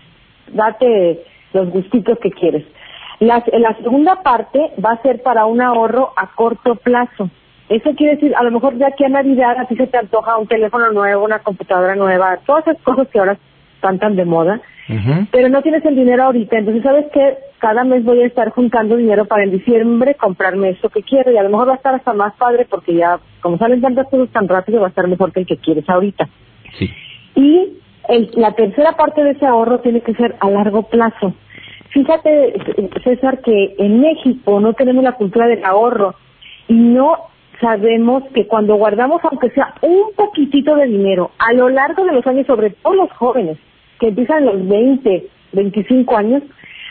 Date 0.53 1.21
los 1.51 1.69
gustitos 1.69 2.17
que 2.19 2.31
quieres. 2.31 2.65
La, 3.19 3.43
la 3.51 3.75
segunda 3.75 4.23
parte 4.23 4.71
va 4.83 4.93
a 4.93 5.01
ser 5.01 5.21
para 5.21 5.45
un 5.45 5.61
ahorro 5.61 6.13
a 6.15 6.27
corto 6.33 6.75
plazo. 6.75 7.29
Eso 7.69 7.95
quiere 7.95 8.15
decir, 8.15 8.33
a 8.35 8.43
lo 8.43 8.51
mejor 8.51 8.77
ya 8.77 8.91
que 8.91 9.05
a 9.05 9.09
Navidad 9.09 9.57
a 9.57 9.65
ti 9.65 9.75
se 9.75 9.87
te 9.87 9.97
antoja 9.97 10.37
un 10.37 10.47
teléfono 10.47 10.91
nuevo, 10.91 11.25
una 11.25 11.39
computadora 11.39 11.95
nueva, 11.95 12.37
todas 12.45 12.67
esas 12.67 12.81
cosas 12.83 13.07
que 13.07 13.19
ahora 13.19 13.37
están 13.75 13.97
tan 13.99 14.15
de 14.15 14.25
moda, 14.25 14.61
pero 15.31 15.49
no 15.49 15.63
tienes 15.63 15.83
el 15.83 15.95
dinero 15.95 16.25
ahorita. 16.25 16.57
Entonces, 16.57 16.83
¿sabes 16.83 17.05
qué? 17.11 17.37
Cada 17.57 17.83
mes 17.83 18.03
voy 18.03 18.21
a 18.21 18.27
estar 18.27 18.49
juntando 18.49 18.95
dinero 18.95 19.25
para 19.25 19.43
en 19.43 19.51
diciembre 19.51 20.13
comprarme 20.13 20.69
eso 20.69 20.89
que 20.89 21.01
quiero 21.01 21.31
y 21.31 21.37
a 21.37 21.43
lo 21.43 21.49
mejor 21.49 21.69
va 21.69 21.73
a 21.73 21.77
estar 21.77 21.95
hasta 21.95 22.13
más 22.13 22.35
padre 22.35 22.67
porque 22.69 22.93
ya, 22.93 23.19
como 23.41 23.57
salen 23.57 23.81
tantas 23.81 24.07
cosas 24.09 24.29
tan 24.29 24.47
rápido, 24.47 24.81
va 24.81 24.87
a 24.87 24.89
estar 24.89 25.07
mejor 25.07 25.31
que 25.31 25.39
el 25.39 25.47
que 25.47 25.57
quieres 25.57 25.89
ahorita. 25.89 26.29
Sí. 26.77 26.91
Y 27.33 27.79
el, 28.09 28.29
la 28.35 28.51
tercera 28.51 28.91
parte 28.91 29.23
de 29.23 29.31
ese 29.31 29.45
ahorro 29.47 29.79
tiene 29.79 30.01
que 30.01 30.13
ser 30.13 30.35
a 30.39 30.49
largo 30.51 30.83
plazo. 30.83 31.33
Fíjate, 31.89 32.53
César, 33.03 33.39
que 33.41 33.75
en 33.79 34.01
México 34.01 34.59
no 34.59 34.73
tenemos 34.73 35.03
la 35.03 35.13
cultura 35.13 35.47
del 35.47 35.63
ahorro 35.63 36.13
y 36.67 36.73
no 36.73 37.17
sabemos 37.59 38.23
que 38.33 38.47
cuando 38.47 38.75
guardamos, 38.75 39.21
aunque 39.23 39.49
sea 39.51 39.73
un 39.81 40.13
poquitito 40.15 40.75
de 40.75 40.87
dinero, 40.87 41.31
a 41.39 41.53
lo 41.53 41.69
largo 41.69 42.03
de 42.05 42.13
los 42.13 42.25
años, 42.27 42.45
sobre 42.47 42.71
todo 42.71 42.93
los 42.93 43.11
jóvenes, 43.13 43.57
que 43.99 44.09
empiezan 44.09 44.45
los 44.45 44.67
20, 44.67 45.27
25 45.53 46.17
años, 46.17 46.43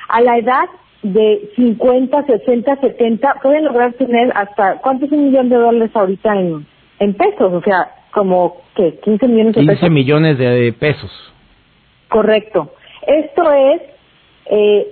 a 0.09 0.21
la 0.21 0.39
edad 0.39 0.65
de 1.03 1.51
50, 1.57 2.25
60, 2.25 2.77
70, 2.77 3.35
pueden 3.43 3.65
lograr 3.65 3.93
tener 3.95 4.33
hasta, 4.35 4.79
¿cuánto 4.81 5.05
es 5.07 5.13
un 5.13 5.27
millón 5.27 5.49
de 5.49 5.57
dólares 5.57 5.91
ahorita 5.95 6.35
en, 6.41 6.67
en 6.99 7.15
pesos? 7.15 7.53
O 7.53 7.61
sea, 7.63 7.91
como, 8.13 8.63
¿qué? 8.75 8.99
15 9.05 9.29
millones 9.29 9.55
de 9.55 9.61
pesos. 9.61 9.81
15 9.81 9.91
millones 9.91 10.39
de 10.39 10.75
pesos. 10.79 11.11
Correcto. 12.09 12.73
Esto 13.07 13.53
es 13.53 13.83
eh, 14.47 14.87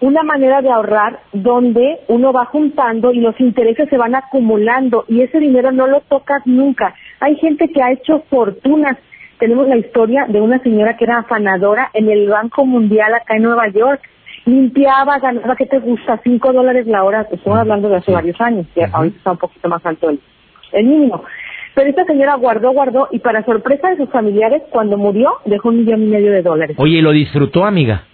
una 0.00 0.22
manera 0.22 0.62
de 0.62 0.70
ahorrar 0.70 1.20
donde 1.32 2.00
uno 2.08 2.32
va 2.32 2.46
juntando 2.46 3.12
y 3.12 3.20
los 3.20 3.38
intereses 3.40 3.88
se 3.88 3.98
van 3.98 4.14
acumulando 4.14 5.04
y 5.08 5.22
ese 5.22 5.38
dinero 5.38 5.72
no 5.72 5.86
lo 5.86 6.00
tocas 6.00 6.46
nunca. 6.46 6.94
Hay 7.20 7.36
gente 7.36 7.68
que 7.68 7.82
ha 7.82 7.92
hecho 7.92 8.24
fortunas 8.30 8.96
tenemos 9.40 9.66
la 9.68 9.78
historia 9.78 10.26
de 10.28 10.38
una 10.38 10.62
señora 10.62 10.98
que 10.98 11.04
era 11.04 11.20
afanadora 11.20 11.90
en 11.94 12.10
el 12.10 12.28
Banco 12.28 12.66
Mundial 12.66 13.14
acá 13.14 13.36
en 13.36 13.42
Nueva 13.42 13.68
York. 13.68 14.02
Limpiaba, 14.44 15.18
ganaba, 15.18 15.56
¿qué 15.56 15.64
te 15.64 15.78
gusta? 15.78 16.20
Cinco 16.22 16.52
dólares 16.52 16.86
la 16.86 17.02
hora. 17.02 17.26
Estamos 17.32 17.58
hablando 17.58 17.88
de 17.88 17.96
hace 17.96 18.12
varios 18.12 18.38
años, 18.38 18.66
que 18.74 18.84
ahorita 18.84 19.16
está 19.16 19.32
un 19.32 19.38
poquito 19.38 19.68
más 19.70 19.84
alto 19.86 20.10
el, 20.10 20.20
el 20.72 20.84
mínimo. 20.84 21.24
Pero 21.74 21.88
esta 21.88 22.04
señora 22.04 22.34
guardó, 22.34 22.72
guardó 22.72 23.08
y 23.10 23.18
para 23.20 23.42
sorpresa 23.44 23.88
de 23.88 23.96
sus 23.96 24.10
familiares, 24.10 24.62
cuando 24.70 24.98
murió, 24.98 25.36
dejó 25.46 25.70
un 25.70 25.78
millón 25.78 26.02
y 26.02 26.06
medio 26.06 26.32
de 26.32 26.42
dólares. 26.42 26.76
Oye, 26.78 26.98
¿y 26.98 27.00
lo 27.00 27.12
disfrutó, 27.12 27.64
amiga? 27.64 28.04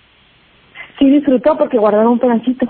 Sí, 0.99 1.11
disfrutó 1.11 1.57
porque 1.57 1.79
guardaba 1.79 2.09
un 2.09 2.19
pedacito. 2.19 2.67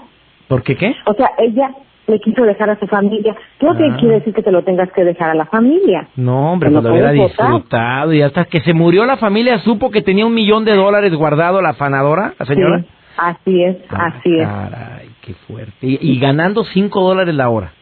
¿Por 0.49 0.63
qué 0.63 0.77
qué? 0.77 0.95
O 1.07 1.15
sea, 1.15 1.31
ella 1.39 1.71
le 2.07 2.21
quiso 2.21 2.43
dejar 2.43 2.71
a 2.71 2.79
su 2.79 2.87
familia. 2.87 3.35
No 3.61 3.73
ah. 3.73 3.97
quiere 3.99 4.17
decir 4.17 4.35
que 4.35 4.43
te 4.43 4.53
lo 4.53 4.63
tengas 4.63 4.91
que 4.93 5.05
dejar 5.05 5.31
a 5.31 5.35
la 5.35 5.47
familia. 5.47 6.09
No, 6.17 6.53
hombre, 6.53 6.71
pues 6.71 6.85
lo 6.85 6.93
hubiera 6.93 7.13
disfrutado 7.13 8.13
y 8.13 8.23
hasta 8.23 8.45
que 8.45 8.61
se 8.61 8.73
murió 8.73 9.05
la 9.07 9.17
familia 9.17 9.59
supo 9.61 9.91
que 9.91 10.03
tenía 10.03 10.27
un 10.27 10.35
millón 10.35 10.65
de 10.65 10.75
dólares 10.75 11.15
guardado 11.15 11.61
la 11.61 11.71
afanadora, 11.71 12.35
la 12.39 12.47
señora. 12.47 12.85
así 13.17 13.63
es, 13.63 13.77
ah, 13.91 14.13
así 14.15 14.39
es. 14.39 14.47
Caray, 14.47 15.09
qué 15.21 15.35
fuerte. 15.47 15.79
Y, 15.83 16.19
ganando 16.21 16.65
cinco 16.65 17.03
dólares 17.03 17.35
la 17.35 17.49
hora. 17.49 17.73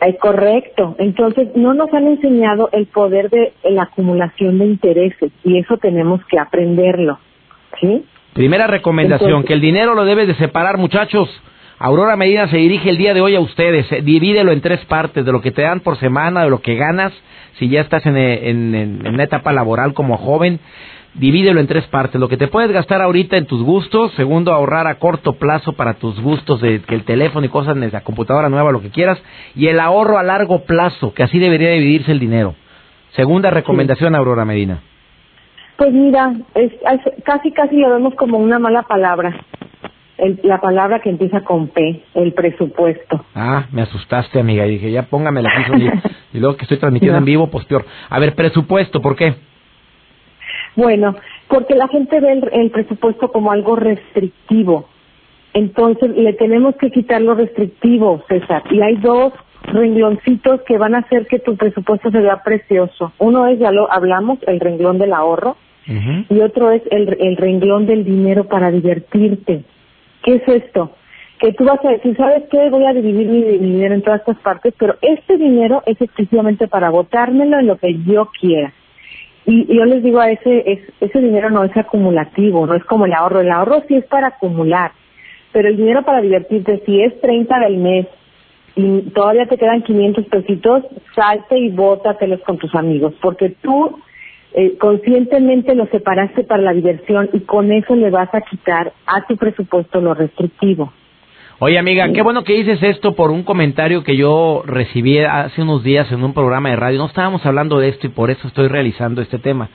Es 0.00 0.18
correcto. 0.20 0.94
Entonces, 0.98 1.48
no 1.56 1.72
nos 1.72 1.92
han 1.94 2.06
enseñado 2.06 2.68
el 2.72 2.86
poder 2.86 3.30
de 3.30 3.54
la 3.64 3.84
acumulación 3.84 4.58
de 4.58 4.66
intereses 4.66 5.32
y 5.42 5.58
eso 5.58 5.78
tenemos 5.78 6.20
que 6.26 6.38
aprenderlo. 6.38 7.18
¿Sí? 7.80 8.04
Primera 8.38 8.68
recomendación, 8.68 9.42
que 9.42 9.52
el 9.52 9.60
dinero 9.60 9.96
lo 9.96 10.04
debes 10.04 10.28
de 10.28 10.34
separar, 10.36 10.78
muchachos. 10.78 11.28
Aurora 11.76 12.14
Medina 12.14 12.46
se 12.46 12.58
dirige 12.58 12.88
el 12.88 12.96
día 12.96 13.12
de 13.12 13.20
hoy 13.20 13.34
a 13.34 13.40
ustedes. 13.40 13.90
Eh, 13.90 14.00
divídelo 14.00 14.52
en 14.52 14.60
tres 14.60 14.78
partes, 14.84 15.24
de 15.24 15.32
lo 15.32 15.40
que 15.40 15.50
te 15.50 15.62
dan 15.62 15.80
por 15.80 15.98
semana, 15.98 16.44
de 16.44 16.50
lo 16.50 16.60
que 16.60 16.76
ganas, 16.76 17.12
si 17.58 17.68
ya 17.68 17.80
estás 17.80 18.06
en, 18.06 18.16
eh, 18.16 18.48
en, 18.48 19.02
una 19.04 19.24
etapa 19.24 19.52
laboral 19.52 19.92
como 19.92 20.16
joven, 20.18 20.60
divídelo 21.14 21.58
en 21.58 21.66
tres 21.66 21.84
partes. 21.88 22.20
Lo 22.20 22.28
que 22.28 22.36
te 22.36 22.46
puedes 22.46 22.70
gastar 22.70 23.02
ahorita 23.02 23.36
en 23.36 23.46
tus 23.46 23.60
gustos, 23.64 24.12
segundo, 24.12 24.54
ahorrar 24.54 24.86
a 24.86 25.00
corto 25.00 25.32
plazo 25.32 25.72
para 25.72 25.94
tus 25.94 26.20
gustos, 26.20 26.60
de 26.60 26.80
que 26.82 26.94
el 26.94 27.02
teléfono 27.02 27.44
y 27.44 27.48
cosas, 27.48 27.76
la 27.76 28.02
computadora 28.02 28.48
nueva, 28.48 28.70
lo 28.70 28.80
que 28.80 28.90
quieras, 28.90 29.20
y 29.56 29.66
el 29.66 29.80
ahorro 29.80 30.16
a 30.16 30.22
largo 30.22 30.62
plazo, 30.62 31.12
que 31.12 31.24
así 31.24 31.40
debería 31.40 31.70
dividirse 31.70 32.12
el 32.12 32.20
dinero. 32.20 32.54
Segunda 33.16 33.50
recomendación, 33.50 34.14
Aurora 34.14 34.44
Medina. 34.44 34.80
Pues 35.78 35.92
mira, 35.92 36.34
es, 36.54 36.72
casi 37.24 37.52
casi 37.52 37.76
lo 37.76 37.88
vemos 37.88 38.14
como 38.16 38.36
una 38.36 38.58
mala 38.58 38.82
palabra 38.82 39.34
la 40.42 40.60
palabra 40.60 41.00
que 41.00 41.10
empieza 41.10 41.42
con 41.42 41.68
P, 41.68 42.02
el 42.14 42.32
presupuesto. 42.32 43.24
Ah, 43.34 43.66
me 43.70 43.82
asustaste, 43.82 44.40
amiga. 44.40 44.66
Y 44.66 44.72
dije, 44.72 44.90
ya 44.90 45.04
póngame 45.04 45.40
aquí. 45.40 45.84
y, 46.32 46.36
y 46.36 46.40
luego 46.40 46.56
que 46.56 46.64
estoy 46.64 46.78
transmitiendo 46.78 47.18
en 47.18 47.24
vivo, 47.24 47.48
pues 47.48 47.64
peor. 47.66 47.84
A 48.10 48.18
ver, 48.18 48.34
presupuesto, 48.34 49.00
¿por 49.00 49.14
qué? 49.14 49.34
Bueno, 50.74 51.14
porque 51.48 51.74
la 51.74 51.88
gente 51.88 52.20
ve 52.20 52.40
el, 52.52 52.70
presupuesto 52.70 53.30
como 53.30 53.52
algo 53.52 53.76
restrictivo. 53.76 54.88
Entonces, 55.54 56.10
le 56.16 56.34
tenemos 56.34 56.76
que 56.76 56.90
quitar 56.90 57.22
lo 57.22 57.34
restrictivo, 57.34 58.22
César. 58.28 58.62
Y 58.70 58.80
hay 58.80 58.96
dos 58.96 59.32
rengloncitos 59.62 60.62
que 60.62 60.78
van 60.78 60.94
a 60.94 60.98
hacer 60.98 61.26
que 61.26 61.38
tu 61.38 61.56
presupuesto 61.56 62.10
se 62.10 62.20
vea 62.20 62.42
precioso. 62.42 63.12
Uno 63.18 63.46
es, 63.46 63.58
ya 63.58 63.72
lo 63.72 63.90
hablamos, 63.90 64.38
el 64.46 64.60
renglón 64.60 64.98
del 64.98 65.12
ahorro. 65.12 65.56
Y 65.88 66.40
otro 66.40 66.70
es 66.70 66.82
el, 66.90 67.16
el 67.18 67.36
renglón 67.38 67.86
del 67.86 68.04
dinero 68.04 68.44
para 68.44 68.70
divertirte. 68.70 69.64
¿Qué 70.22 70.34
es 70.34 70.46
esto? 70.46 70.92
Que 71.40 71.52
tú 71.54 71.64
vas 71.64 71.82
a 71.82 71.90
decir, 71.90 72.14
¿sabes 72.16 72.44
qué? 72.50 72.68
Voy 72.68 72.84
a 72.84 72.92
dividir 72.92 73.26
mi, 73.26 73.42
dinero 73.42 73.94
en 73.94 74.02
todas 74.02 74.20
estas 74.20 74.38
partes, 74.38 74.74
pero 74.78 74.96
este 75.00 75.38
dinero 75.38 75.82
es 75.86 75.98
exclusivamente 76.00 76.68
para 76.68 76.90
botármelo 76.90 77.58
en 77.58 77.68
lo 77.68 77.78
que 77.78 77.96
yo 78.04 78.28
quiera. 78.38 78.72
Y, 79.46 79.74
yo 79.74 79.86
les 79.86 80.02
digo 80.02 80.20
a 80.20 80.30
ese, 80.30 80.82
ese 81.00 81.20
dinero 81.20 81.48
no 81.48 81.64
es 81.64 81.74
acumulativo, 81.74 82.66
no 82.66 82.74
es 82.74 82.84
como 82.84 83.06
el 83.06 83.14
ahorro. 83.14 83.40
El 83.40 83.50
ahorro 83.50 83.82
sí 83.88 83.94
es 83.94 84.04
para 84.04 84.28
acumular, 84.28 84.92
pero 85.52 85.68
el 85.68 85.76
dinero 85.78 86.04
para 86.04 86.20
divertirte, 86.20 86.82
si 86.84 87.00
es 87.00 87.18
30 87.22 87.58
del 87.60 87.78
mes 87.78 88.06
y 88.76 89.00
todavía 89.10 89.46
te 89.46 89.56
quedan 89.56 89.82
500 89.82 90.26
pesitos, 90.26 90.84
salte 91.14 91.58
y 91.58 91.70
bótatelos 91.70 92.40
con 92.42 92.58
tus 92.58 92.74
amigos, 92.74 93.14
porque 93.22 93.50
tú 93.62 93.98
eh, 94.54 94.76
conscientemente 94.78 95.74
lo 95.74 95.86
separaste 95.86 96.44
para 96.44 96.62
la 96.62 96.72
diversión 96.72 97.28
y 97.32 97.40
con 97.40 97.70
eso 97.70 97.94
le 97.94 98.10
vas 98.10 98.34
a 98.34 98.40
quitar 98.40 98.92
a 99.06 99.26
tu 99.26 99.36
presupuesto 99.36 100.00
lo 100.00 100.14
restrictivo. 100.14 100.92
Oye 101.60 101.78
amiga, 101.78 102.12
qué 102.12 102.22
bueno 102.22 102.44
que 102.44 102.54
dices 102.54 102.82
esto 102.82 103.16
por 103.16 103.30
un 103.30 103.42
comentario 103.42 104.04
que 104.04 104.16
yo 104.16 104.62
recibí 104.64 105.18
hace 105.18 105.60
unos 105.60 105.82
días 105.82 106.10
en 106.12 106.22
un 106.22 106.32
programa 106.32 106.70
de 106.70 106.76
radio. 106.76 106.98
No 106.98 107.06
estábamos 107.06 107.44
hablando 107.44 107.78
de 107.78 107.88
esto 107.88 108.06
y 108.06 108.10
por 108.10 108.30
eso 108.30 108.46
estoy 108.46 108.68
realizando 108.68 109.20
este 109.20 109.38
tema. 109.38 109.68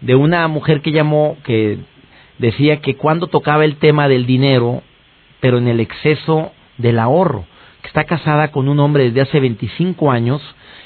De 0.00 0.16
una 0.16 0.48
mujer 0.48 0.80
que 0.80 0.90
llamó 0.90 1.36
que 1.44 1.78
decía 2.38 2.80
que 2.80 2.96
cuando 2.96 3.28
tocaba 3.28 3.64
el 3.64 3.76
tema 3.76 4.08
del 4.08 4.26
dinero, 4.26 4.82
pero 5.40 5.58
en 5.58 5.68
el 5.68 5.78
exceso 5.78 6.50
del 6.78 6.98
ahorro, 6.98 7.44
está 7.90 8.04
casada 8.04 8.52
con 8.52 8.68
un 8.68 8.78
hombre 8.78 9.04
desde 9.04 9.22
hace 9.22 9.40
25 9.40 10.12
años 10.12 10.40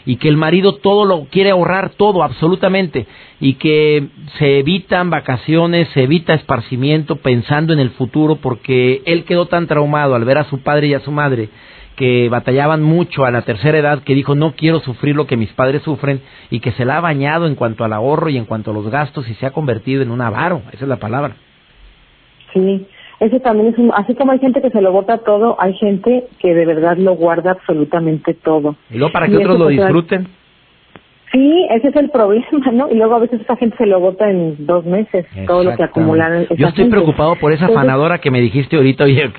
y 0.06 0.16
que 0.16 0.28
el 0.28 0.38
marido 0.38 0.76
todo 0.76 1.04
lo 1.04 1.26
quiere 1.26 1.50
ahorrar, 1.50 1.90
todo, 1.90 2.22
absolutamente, 2.22 3.06
y 3.40 3.54
que 3.54 4.08
se 4.38 4.58
evitan 4.58 5.10
vacaciones, 5.10 5.88
se 5.90 6.04
evita 6.04 6.32
esparcimiento 6.32 7.16
pensando 7.16 7.74
en 7.74 7.78
el 7.78 7.90
futuro 7.90 8.36
porque 8.36 9.02
él 9.04 9.24
quedó 9.24 9.46
tan 9.46 9.66
traumado 9.66 10.14
al 10.14 10.24
ver 10.24 10.38
a 10.38 10.44
su 10.44 10.62
padre 10.62 10.86
y 10.88 10.94
a 10.94 11.00
su 11.00 11.12
madre 11.12 11.50
que 11.96 12.28
batallaban 12.30 12.82
mucho 12.82 13.24
a 13.24 13.30
la 13.30 13.42
tercera 13.42 13.78
edad, 13.78 14.02
que 14.02 14.14
dijo 14.14 14.34
no 14.34 14.54
quiero 14.56 14.80
sufrir 14.80 15.14
lo 15.14 15.26
que 15.26 15.36
mis 15.36 15.52
padres 15.52 15.82
sufren 15.82 16.22
y 16.50 16.60
que 16.60 16.72
se 16.72 16.86
la 16.86 16.96
ha 16.96 17.00
bañado 17.00 17.46
en 17.46 17.54
cuanto 17.54 17.84
al 17.84 17.92
ahorro 17.92 18.30
y 18.30 18.38
en 18.38 18.46
cuanto 18.46 18.70
a 18.70 18.74
los 18.74 18.88
gastos 18.88 19.28
y 19.28 19.34
se 19.34 19.44
ha 19.44 19.50
convertido 19.50 20.02
en 20.02 20.10
un 20.10 20.22
avaro, 20.22 20.62
esa 20.72 20.84
es 20.84 20.88
la 20.88 20.96
palabra. 20.96 21.36
Sí, 22.54 22.86
ese 23.24 23.40
también 23.40 23.72
es 23.72 23.78
un, 23.78 23.90
así 23.94 24.14
como 24.14 24.32
hay 24.32 24.38
gente 24.38 24.60
que 24.60 24.70
se 24.70 24.80
lo 24.80 24.92
bota 24.92 25.18
todo, 25.18 25.56
hay 25.58 25.74
gente 25.74 26.24
que 26.38 26.54
de 26.54 26.66
verdad 26.66 26.96
lo 26.96 27.14
guarda 27.14 27.52
absolutamente 27.52 28.34
todo. 28.34 28.76
Y 28.90 28.98
luego 28.98 29.12
para 29.12 29.26
que 29.26 29.36
otros 29.36 29.58
lo 29.58 29.68
disfruten. 29.68 30.28
Sí, 31.32 31.66
ese 31.70 31.88
es 31.88 31.96
el 31.96 32.10
problema, 32.12 32.70
¿no? 32.72 32.88
Y 32.90 32.94
luego 32.94 33.16
a 33.16 33.18
veces 33.18 33.40
esa 33.40 33.56
gente 33.56 33.76
se 33.76 33.86
lo 33.86 33.98
bota 33.98 34.30
en 34.30 34.66
dos 34.66 34.84
meses, 34.84 35.26
todo 35.46 35.64
lo 35.64 35.74
que 35.74 35.82
acumularon. 35.82 36.46
Yo 36.56 36.68
estoy 36.68 36.88
preocupado 36.88 37.34
por 37.36 37.52
esa 37.52 37.68
fanadora 37.68 38.18
que 38.18 38.30
me 38.30 38.40
dijiste 38.40 38.76
ahorita, 38.76 39.04
oye, 39.04 39.32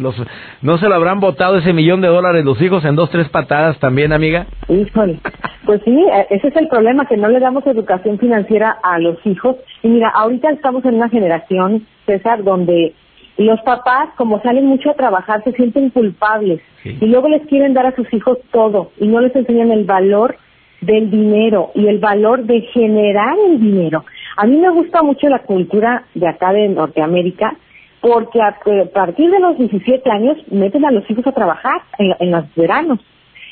¿no 0.62 0.78
se 0.78 0.90
lo 0.90 0.96
habrán 0.96 1.20
botado 1.20 1.58
ese 1.58 1.72
millón 1.72 2.02
de 2.02 2.08
dólares 2.08 2.44
los 2.44 2.62
hijos 2.62 2.84
en 2.86 2.96
dos, 2.96 3.10
tres 3.12 3.30
patadas 3.30 3.80
también, 3.80 4.12
amiga? 4.12 4.46
Híjole, 4.68 5.20
pues 5.66 5.82
sí, 5.86 5.96
e, 5.96 6.28
ese 6.32 6.50
es 6.50 6.56
el 6.58 6.68
problema, 6.68 7.06
que 7.08 7.18
no 7.18 7.30
le 7.30 7.40
damos 7.40 7.66
educación 7.66 8.20
financiera 8.20 8.78
a 8.84 9.00
los 9.00 9.18
hijos. 9.26 9.56
Y 9.82 9.88
mira, 9.88 10.10
ahorita 10.10 10.50
estamos 10.50 10.84
en 10.86 10.96
una 10.96 11.10
generación, 11.10 11.86
César, 12.06 12.44
donde 12.44 12.94
los 13.38 13.60
papás, 13.62 14.10
como 14.16 14.42
salen 14.42 14.66
mucho 14.66 14.92
a 14.92 14.96
trabajar, 14.96 15.44
se 15.44 15.52
sienten 15.52 15.90
culpables 15.90 16.62
y 16.84 17.06
luego 17.06 17.28
les 17.28 17.46
quieren 17.48 17.74
dar 17.74 17.86
a 17.86 17.96
sus 17.96 18.12
hijos 18.14 18.38
todo 18.52 18.92
y 18.98 19.08
no 19.08 19.20
les 19.20 19.36
enseñan 19.36 19.72
el 19.72 19.84
valor 19.84 20.38
del 20.82 21.10
dinero 21.10 21.72
y 21.76 21.88
el 21.88 22.00
valor 22.00 22.44
de 22.44 22.62
generar 22.62 23.36
el 23.50 23.60
dinero. 23.60 24.06
A 24.38 24.46
mí 24.46 24.58
me 24.58 24.70
gusta 24.70 25.02
mucho 25.02 25.28
la 25.28 25.40
cultura 25.40 26.04
de 26.14 26.28
acá 26.28 26.54
de 26.54 26.70
Norteamérica 26.70 27.56
porque 28.02 28.40
a 28.42 28.58
partir 28.94 29.32
de 29.32 29.40
los 29.40 29.58
17 29.58 30.10
años 30.12 30.38
meten 30.52 30.86
a 30.86 30.92
los 30.92 31.10
hijos 31.10 31.26
a 31.26 31.32
trabajar 31.32 31.82
en, 31.98 32.32
los 32.32 32.44
veranos. 32.56 33.00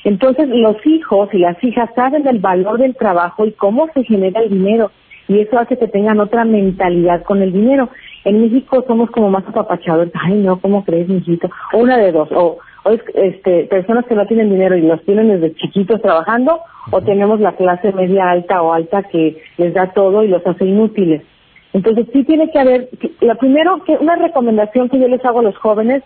Entonces 0.04 0.48
los 0.48 0.76
hijos 0.86 1.30
y 1.34 1.40
las 1.40 1.62
hijas 1.64 1.90
saben 1.96 2.24
del 2.24 2.40
valor 2.40 2.78
del 2.78 2.96
trabajo 2.96 3.46
y 3.46 3.52
cómo 3.54 3.88
se 3.94 4.04
genera 4.04 4.42
el 4.42 4.50
dinero 4.50 4.92
y 5.28 5.40
eso 5.40 5.58
hace 5.58 5.78
que 5.78 5.88
tengan 5.88 6.20
otra 6.20 6.46
mentalidad 6.46 7.24
con 7.24 7.42
el 7.42 7.52
dinero. 7.52 7.90
En 8.26 8.42
México 8.42 8.84
somos 8.88 9.10
como 9.12 9.30
más 9.30 9.48
apapachadores. 9.48 10.14
Ay, 10.22 10.36
no, 10.36 10.60
¿cómo 10.60 10.84
crees, 10.84 11.08
mijito? 11.08 11.50
O 11.74 11.80
una 11.80 11.98
de 11.98 12.12
dos. 12.12 12.30
O 12.32 12.58
o 12.84 12.92
este, 12.92 13.64
personas 13.66 14.06
que 14.06 14.16
no 14.16 14.26
tienen 14.26 14.50
dinero 14.50 14.76
y 14.76 14.82
los 14.82 15.04
tienen 15.06 15.30
desde 15.30 15.56
chiquitos 15.56 16.02
trabajando, 16.02 16.60
o 16.92 17.02
tenemos 17.02 17.40
la 17.40 17.54
clase 17.54 17.94
media 17.94 18.30
alta 18.30 18.62
o 18.62 18.74
alta 18.74 19.04
que 19.04 19.42
les 19.58 19.74
da 19.74 19.94
todo 19.94 20.24
y 20.24 20.28
los 20.28 20.46
hace 20.46 20.66
inútiles. 20.66 21.24
Entonces 21.72 22.08
sí 22.14 22.24
tiene 22.24 22.52
que 22.52 22.60
haber, 22.60 22.90
la 23.22 23.36
primero, 23.36 23.84
que 23.84 23.94
una 23.94 24.16
recomendación 24.16 24.90
que 24.90 25.00
yo 25.00 25.08
les 25.08 25.24
hago 25.26 25.40
a 25.40 25.44
los 25.44 25.58
jóvenes, 25.58 26.04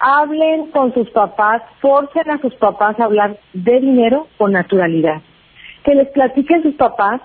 hablen 0.00 0.70
con 0.72 0.92
sus 0.94 1.08
papás, 1.10 1.62
forcen 1.80 2.30
a 2.30 2.40
sus 2.40 2.54
papás 2.56 2.98
a 2.98 3.04
hablar 3.04 3.38
de 3.52 3.80
dinero 3.80 4.26
con 4.36 4.52
naturalidad. 4.52 5.22
Que 5.84 5.94
les 5.94 6.08
platiquen 6.08 6.62
sus 6.62 6.74
papás 6.74 7.20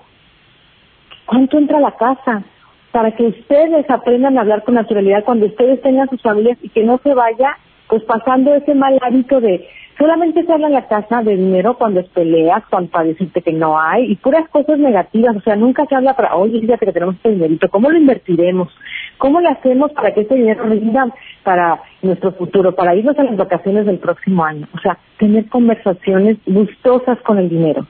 cuánto 1.26 1.58
entra 1.58 1.78
a 1.78 1.82
la 1.82 1.92
casa, 1.92 2.44
para 2.92 3.12
que 3.12 3.24
ustedes 3.24 3.90
aprendan 3.90 4.38
a 4.38 4.42
hablar 4.42 4.64
con 4.64 4.76
naturalidad 4.76 5.26
cuando 5.26 5.48
ustedes 5.48 5.82
tengan 5.82 6.10
sus 6.10 6.22
familias 6.22 6.58
y 6.62 6.70
que 6.70 6.84
no 6.84 7.00
se 7.04 7.14
vaya 7.14 7.58
pues 7.88 8.04
pasando 8.04 8.56
ese 8.56 8.74
mal 8.74 8.98
hábito 9.02 9.42
de 9.42 9.68
solamente 9.98 10.44
se 10.44 10.52
habla 10.52 10.68
en 10.68 10.74
la 10.74 10.88
casa 10.88 11.22
de 11.22 11.36
dinero 11.36 11.78
cuando 11.78 12.00
es 12.00 12.08
peleas, 12.10 12.64
cuando 12.70 12.90
para 12.90 13.06
decirte 13.06 13.42
que 13.42 13.54
no 13.54 13.80
hay, 13.80 14.12
y 14.12 14.16
puras 14.16 14.48
cosas 14.50 14.80
negativas, 14.80 15.36
o 15.36 15.42
sea, 15.42 15.56
nunca 15.56 15.86
se 15.86 15.96
habla 15.96 16.16
para, 16.16 16.36
oye, 16.36 16.60
fíjate 16.60 16.86
que 16.86 16.92
tenemos 16.92 17.16
este 17.16 17.32
dinerito, 17.32 17.70
¿cómo 17.70 17.90
lo 17.90 17.98
invertiremos? 17.98 18.74
¿Cómo 19.18 19.40
lo 19.40 19.50
hacemos 19.50 19.92
para 19.94 20.14
que 20.14 20.22
ese 20.22 20.36
dinero 20.36 20.66
rinda 20.66 21.08
para 21.44 21.82
nuestro 22.02 22.34
futuro, 22.34 22.76
para 22.76 22.96
irnos 22.96 23.18
a 23.18 23.24
las 23.24 23.38
vacaciones 23.38 23.86
del 23.86 24.00
próximo 24.00 24.44
año? 24.44 24.68
O 24.74 24.80
sea, 24.80 24.98
tener 25.18 25.48
conversaciones 25.48 26.38
gustosas 26.46 27.20
con 27.22 27.38
el 27.38 27.50
dinero. 27.50 27.88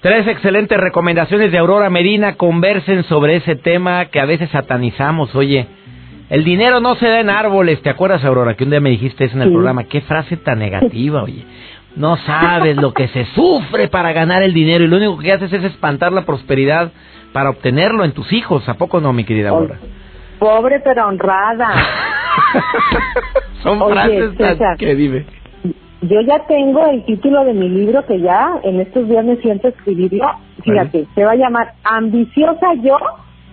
Tres 0.00 0.28
excelentes 0.28 0.78
recomendaciones 0.78 1.50
de 1.50 1.58
Aurora 1.58 1.90
Medina, 1.90 2.36
conversen 2.36 3.02
sobre 3.04 3.36
ese 3.36 3.56
tema 3.56 4.06
que 4.06 4.20
a 4.20 4.26
veces 4.26 4.48
satanizamos, 4.50 5.34
oye, 5.34 5.66
el 6.30 6.44
dinero 6.44 6.78
no 6.78 6.94
se 6.94 7.08
da 7.08 7.18
en 7.18 7.30
árboles, 7.30 7.82
¿te 7.82 7.90
acuerdas, 7.90 8.24
Aurora? 8.24 8.54
Que 8.54 8.62
un 8.62 8.70
día 8.70 8.80
me 8.80 8.90
dijiste 8.90 9.24
eso 9.24 9.34
en 9.34 9.42
el 9.42 9.50
programa. 9.50 9.84
Qué 9.84 10.02
frase 10.02 10.36
tan 10.36 10.58
negativa, 10.58 11.22
oye. 11.22 11.44
No 11.96 12.16
sabes 12.18 12.76
lo 12.76 12.92
que 12.92 13.08
se 13.08 13.24
sufre 13.34 13.88
para 13.88 14.12
ganar 14.12 14.42
el 14.42 14.52
dinero 14.52 14.84
y 14.84 14.88
lo 14.88 14.98
único 14.98 15.18
que 15.18 15.32
haces 15.32 15.52
es 15.52 15.64
espantar 15.64 16.12
la 16.12 16.24
prosperidad 16.24 16.92
para 17.32 17.50
obtenerlo 17.50 18.04
en 18.04 18.12
tus 18.12 18.32
hijos. 18.32 18.68
¿A 18.68 18.74
poco 18.74 19.00
no, 19.00 19.12
mi 19.12 19.24
querida 19.24 19.48
Aurora? 19.48 19.78
Pobre 20.38 20.80
pero 20.80 21.08
honrada. 21.08 21.72
Son 23.62 23.78
frases 23.90 24.30
que 24.78 24.94
dime. 24.94 25.24
Yo 26.02 26.20
ya 26.20 26.46
tengo 26.46 26.86
el 26.86 27.04
título 27.04 27.44
de 27.44 27.54
mi 27.54 27.68
libro 27.68 28.06
que 28.06 28.20
ya 28.20 28.60
en 28.62 28.80
estos 28.80 29.08
días 29.08 29.24
me 29.24 29.36
siento 29.36 29.68
escribirlo. 29.68 30.26
Fíjate, 30.62 31.06
se 31.14 31.24
va 31.24 31.32
a 31.32 31.36
llamar 31.36 31.74
Ambiciosa 31.84 32.74
yo 32.82 32.96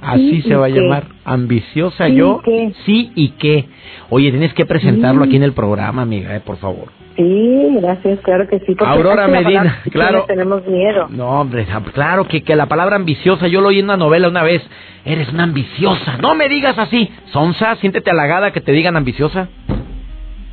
Así 0.01 0.41
se 0.43 0.55
va 0.55 0.67
a 0.67 0.69
llamar. 0.69 1.05
Ambiciosa 1.23 2.07
yo. 2.07 2.41
Sí 2.85 3.11
y 3.15 3.29
qué. 3.31 3.65
Oye, 4.09 4.29
tienes 4.29 4.53
que 4.53 4.65
presentarlo 4.65 5.23
aquí 5.23 5.35
en 5.35 5.43
el 5.43 5.53
programa, 5.53 6.03
amiga, 6.03 6.35
eh, 6.35 6.41
por 6.41 6.57
favor. 6.57 6.89
Sí, 7.15 7.77
gracias, 7.81 8.19
claro 8.19 8.47
que 8.47 8.59
sí. 8.59 8.75
Aurora 8.79 9.27
Medina, 9.27 9.81
claro. 9.91 10.25
Tenemos 10.27 10.67
miedo. 10.67 11.07
No, 11.09 11.41
hombre, 11.41 11.65
claro 11.93 12.27
que, 12.27 12.43
que 12.43 12.55
la 12.55 12.67
palabra 12.67 12.97
ambiciosa, 12.97 13.47
yo 13.47 13.61
lo 13.61 13.69
oí 13.69 13.79
en 13.79 13.85
una 13.85 13.97
novela 13.97 14.27
una 14.27 14.43
vez. 14.43 14.61
Eres 15.05 15.29
una 15.31 15.43
ambiciosa. 15.43 16.17
No 16.17 16.35
me 16.35 16.49
digas 16.49 16.77
así. 16.77 17.09
Sonsa, 17.31 17.75
siéntete 17.77 18.11
halagada 18.11 18.51
que 18.51 18.61
te 18.61 18.73
digan 18.73 18.97
ambiciosa. 18.97 19.47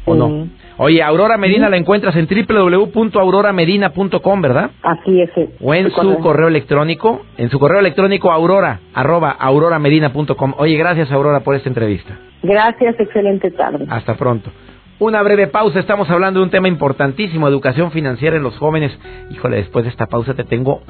¿O 0.05 0.15
no? 0.15 0.42
Oye, 0.85 1.01
Aurora 1.01 1.39
Medina 1.39 1.69
la 1.69 1.77
encuentras 1.77 2.17
en 2.17 2.27
www.auroramedina.com, 2.27 4.43
¿verdad? 4.43 4.73
Así 4.83 5.21
es. 5.21 5.31
O 5.61 5.73
en 5.75 5.93
su 5.93 6.19
correo. 6.19 6.49
electrónico, 6.49 7.25
en 7.37 7.51
su 7.51 7.61
correo 7.61 7.79
electrónico 7.79 8.33
aurora, 8.33 8.81
arroba 8.93 9.31
auroramedina.com. 9.31 10.55
Oye, 10.59 10.77
gracias 10.77 11.13
Aurora 11.13 11.45
por 11.45 11.55
esta 11.55 11.69
entrevista. 11.69 12.19
Gracias, 12.43 12.99
excelente 12.99 13.53
tarde. 13.53 13.87
Hasta 13.89 14.17
pronto. 14.17 14.51
Una 14.99 15.23
breve 15.23 15.47
pausa, 15.47 15.79
estamos 15.79 16.11
hablando 16.11 16.41
de 16.41 16.47
un 16.47 16.51
tema 16.51 16.67
importantísimo, 16.67 17.47
educación 17.47 17.93
financiera 17.93 18.37
en 18.37 18.43
los 18.43 18.59
jóvenes. 18.59 18.91
Híjole, 19.31 19.59
después 19.59 19.85
de 19.85 19.91
esta 19.91 20.07
pausa 20.07 20.35
te 20.35 20.43
tengo... 20.43 20.83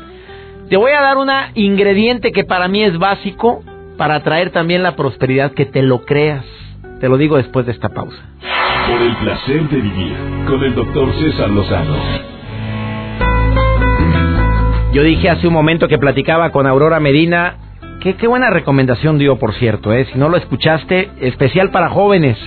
Te 0.70 0.78
voy 0.78 0.92
a 0.92 1.02
dar 1.02 1.18
un 1.18 1.28
ingrediente 1.54 2.32
que 2.32 2.44
para 2.44 2.66
mí 2.66 2.82
es 2.82 2.98
básico 2.98 3.62
para 3.98 4.14
atraer 4.14 4.52
también 4.52 4.82
la 4.82 4.96
prosperidad, 4.96 5.52
que 5.52 5.66
te 5.66 5.82
lo 5.82 6.06
creas. 6.06 6.46
Te 7.02 7.08
lo 7.08 7.16
digo 7.16 7.36
después 7.36 7.66
de 7.66 7.72
esta 7.72 7.88
pausa. 7.88 8.16
Por 8.88 9.02
el 9.02 9.16
placer 9.16 9.68
de 9.68 9.76
vivir 9.76 10.16
con 10.46 10.62
el 10.62 10.72
doctor 10.72 11.12
César 11.14 11.50
Lozano. 11.50 11.96
Yo 14.92 15.02
dije 15.02 15.28
hace 15.28 15.48
un 15.48 15.52
momento 15.52 15.88
que 15.88 15.98
platicaba 15.98 16.50
con 16.50 16.68
Aurora 16.68 17.00
Medina. 17.00 17.56
Qué, 18.00 18.14
qué 18.14 18.28
buena 18.28 18.50
recomendación 18.50 19.18
dio, 19.18 19.36
por 19.36 19.52
cierto. 19.54 19.92
¿eh? 19.92 20.06
Si 20.12 20.16
no 20.16 20.28
lo 20.28 20.36
escuchaste, 20.36 21.10
especial 21.22 21.72
para 21.72 21.88
jóvenes. 21.88 22.38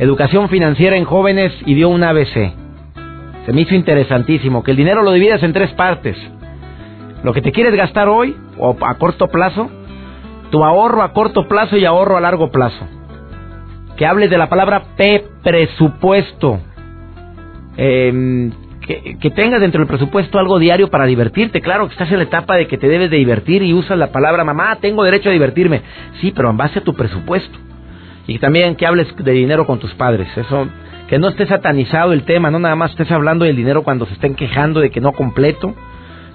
Educación 0.00 0.48
financiera 0.48 0.96
en 0.96 1.04
jóvenes 1.04 1.52
y 1.66 1.74
dio 1.74 1.90
un 1.90 2.02
ABC. 2.02 2.52
Se 3.46 3.52
me 3.52 3.60
hizo 3.60 3.76
interesantísimo 3.76 4.64
que 4.64 4.72
el 4.72 4.76
dinero 4.76 5.04
lo 5.04 5.12
dividas 5.12 5.44
en 5.44 5.52
tres 5.52 5.70
partes. 5.74 6.16
Lo 7.22 7.32
que 7.32 7.42
te 7.42 7.52
quieres 7.52 7.76
gastar 7.76 8.08
hoy 8.08 8.36
o 8.58 8.76
a 8.84 8.94
corto 8.94 9.28
plazo, 9.28 9.70
tu 10.50 10.64
ahorro 10.64 11.02
a 11.02 11.12
corto 11.12 11.48
plazo 11.48 11.76
y 11.76 11.84
ahorro 11.84 12.16
a 12.16 12.20
largo 12.20 12.50
plazo 12.50 12.86
que 13.98 14.06
hables 14.06 14.30
de 14.30 14.38
la 14.38 14.48
palabra 14.48 14.94
P, 14.96 15.24
presupuesto. 15.42 16.60
Em, 17.76 18.50
que, 18.80 19.30
tengas 19.34 19.60
dentro 19.60 19.80
del 19.80 19.88
presupuesto 19.88 20.38
algo 20.38 20.58
diario 20.58 20.88
para 20.88 21.04
divertirte. 21.04 21.60
Claro 21.60 21.86
que 21.86 21.92
estás 21.92 22.10
en 22.10 22.18
la 22.18 22.24
etapa 22.24 22.56
de 22.56 22.68
que 22.68 22.78
te 22.78 22.88
debes 22.88 23.10
de 23.10 23.18
divertir 23.18 23.62
y 23.62 23.74
usas 23.74 23.98
la 23.98 24.12
palabra 24.12 24.44
mamá, 24.44 24.76
tengo 24.80 25.02
derecho 25.02 25.28
a 25.28 25.32
divertirme. 25.32 25.82
Sí, 26.20 26.32
pero 26.34 26.48
en 26.48 26.56
base 26.56 26.78
a 26.78 26.84
tu 26.84 26.94
presupuesto. 26.94 27.58
Y 28.28 28.38
también 28.38 28.76
que 28.76 28.86
hables 28.86 29.14
de 29.16 29.32
dinero 29.32 29.66
con 29.66 29.80
tus 29.80 29.92
padres. 29.94 30.28
Eso, 30.36 30.68
que 31.08 31.18
no 31.18 31.28
esté 31.28 31.46
satanizado 31.46 32.12
el 32.12 32.22
tema, 32.22 32.50
no 32.50 32.60
nada 32.60 32.76
más 32.76 32.92
estés 32.92 33.10
hablando 33.10 33.44
del 33.44 33.56
dinero 33.56 33.82
cuando 33.82 34.06
se 34.06 34.14
estén 34.14 34.36
quejando 34.36 34.80
de 34.80 34.90
que 34.90 35.00
no 35.00 35.12
completo, 35.12 35.74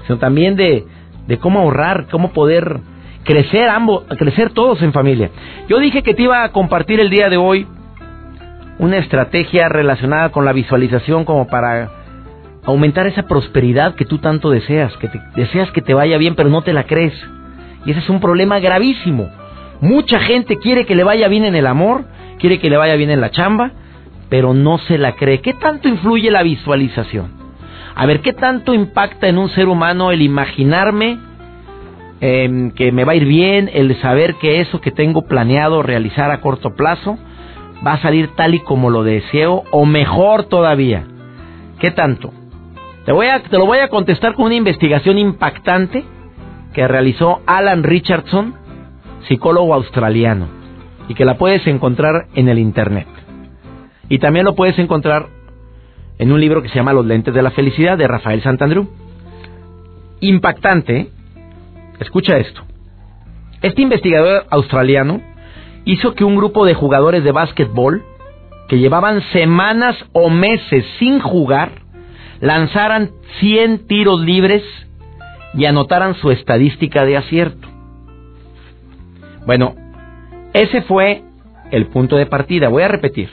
sino 0.06 0.19
también 0.19 0.58
de, 0.58 0.84
de 1.28 1.38
cómo 1.38 1.62
ahorrar, 1.62 2.08
cómo 2.12 2.34
poder 2.34 2.82
crecer 3.24 3.70
ambos, 3.70 4.04
crecer 4.18 4.52
todos 4.52 4.82
en 4.82 4.94
familia. 4.94 5.30
Yo 5.68 5.80
dije 5.80 6.04
que 6.04 6.14
te 6.14 6.24
iba 6.24 6.44
a 6.44 6.50
compartir 6.50 7.00
el 7.00 7.10
día 7.10 7.30
de 7.30 7.38
hoy 7.38 7.68
una 8.80 8.98
estrategia 8.98 9.70
relacionada 9.70 10.30
con 10.30 10.46
la 10.46 10.54
visualización 10.54 11.26
como 11.26 11.48
para 11.48 11.90
aumentar 12.66 13.08
esa 13.08 13.24
prosperidad 13.24 13.96
que 13.96 14.06
tú 14.06 14.18
tanto 14.18 14.50
deseas, 14.50 14.96
que 14.98 15.10
deseas 15.36 15.72
que 15.72 15.82
te 15.82 15.94
vaya 15.94 16.18
bien 16.18 16.36
pero 16.36 16.50
no 16.50 16.62
te 16.62 16.74
la 16.74 16.84
crees. 16.84 17.14
Y 17.86 17.92
ese 17.92 18.00
es 18.00 18.10
un 18.10 18.20
problema 18.20 18.60
gravísimo. 18.60 19.30
Mucha 19.82 20.20
gente 20.20 20.58
quiere 20.58 20.86
que 20.86 20.96
le 20.96 21.04
vaya 21.04 21.28
bien 21.28 21.44
en 21.44 21.56
el 21.56 21.68
amor, 21.68 22.06
quiere 22.40 22.60
que 22.60 22.70
le 22.70 22.78
vaya 22.78 22.96
bien 22.96 23.10
en 23.10 23.20
la 23.20 23.32
chamba, 23.32 23.72
pero 24.30 24.54
no 24.54 24.78
se 24.80 24.98
la 24.98 25.14
cree. 25.14 25.42
¿Qué 25.42 25.54
tanto 25.54 25.90
influye 25.90 26.32
la 26.32 26.44
visualización? 26.44 27.32
A 27.96 28.06
ver, 28.06 28.22
¿qué 28.22 28.34
tanto 28.34 28.74
impacta 28.74 29.28
en 29.28 29.38
un 29.38 29.50
ser 29.50 29.68
humano 29.68 30.12
el 30.12 30.22
imaginarme 30.22 31.20
em, 32.26 32.72
que 32.72 32.94
me 32.94 33.04
va 33.04 33.12
a 33.12 33.16
ir 33.16 33.26
bien, 33.26 33.70
el 33.74 34.00
saber 34.00 34.36
que 34.36 34.62
eso 34.62 34.80
que 34.80 34.92
tengo 34.92 35.24
planeado 35.24 35.84
realizar 35.84 36.32
a 36.32 36.40
corto 36.40 36.74
plazo 36.74 37.18
va 37.86 37.94
a 37.94 38.02
salir 38.02 38.30
tal 38.36 38.56
y 38.56 38.62
como 38.62 38.90
lo 38.90 39.04
deseo 39.04 39.64
o 39.72 39.86
mejor 39.86 40.46
todavía? 40.46 41.04
¿Qué 41.80 41.92
tanto? 41.92 42.32
Te, 43.06 43.12
voy 43.12 43.28
a, 43.28 43.44
te 43.44 43.58
lo 43.58 43.66
voy 43.66 43.80
a 43.80 43.90
contestar 43.90 44.36
con 44.36 44.46
una 44.46 44.56
investigación 44.56 45.18
impactante 45.18 46.06
que 46.74 46.88
realizó 46.88 47.42
Alan 47.46 47.84
Richardson, 47.84 48.56
psicólogo 49.28 49.74
australiano, 49.74 50.48
y 51.10 51.16
que 51.16 51.26
la 51.26 51.38
puedes 51.38 51.68
encontrar 51.68 52.28
en 52.36 52.48
el 52.48 52.58
Internet. 52.58 53.08
Y 54.08 54.20
también 54.20 54.46
lo 54.46 54.56
puedes 54.56 54.80
encontrar 54.80 55.28
en 56.20 56.32
un 56.32 56.40
libro 56.40 56.62
que 56.62 56.70
se 56.70 56.76
llama 56.76 56.94
Los 56.94 57.06
lentes 57.06 57.34
de 57.34 57.42
la 57.42 57.52
felicidad 57.52 57.98
de 57.98 58.08
Rafael 58.08 58.42
Santandrú. 58.42 58.90
Impactante. 60.22 61.10
Escucha 62.04 62.38
esto. 62.38 62.62
Este 63.62 63.82
investigador 63.82 64.46
australiano 64.50 65.22
hizo 65.86 66.16
que 66.16 66.26
un 66.26 66.36
grupo 66.36 66.66
de 66.66 66.74
jugadores 66.74 67.24
de 67.24 67.32
básquetbol 67.32 68.04
que 68.68 68.78
llevaban 68.78 69.22
semanas 69.32 69.96
o 70.12 70.30
meses 70.30 70.86
sin 71.00 71.22
jugar 71.22 71.72
lanzaran 72.42 73.12
100 73.39 73.88
tiros 73.88 74.20
libres 74.20 74.63
y 75.54 75.63
anotaran 75.63 76.16
su 76.16 76.32
estadística 76.32 77.06
de 77.06 77.16
acierto. 77.16 77.70
Bueno, 79.46 79.76
ese 80.54 80.82
fue 80.82 81.24
el 81.72 81.88
punto 81.88 82.18
de 82.18 82.26
partida. 82.26 82.68
Voy 82.68 82.84
a 82.84 82.89
repetir. 82.89 83.30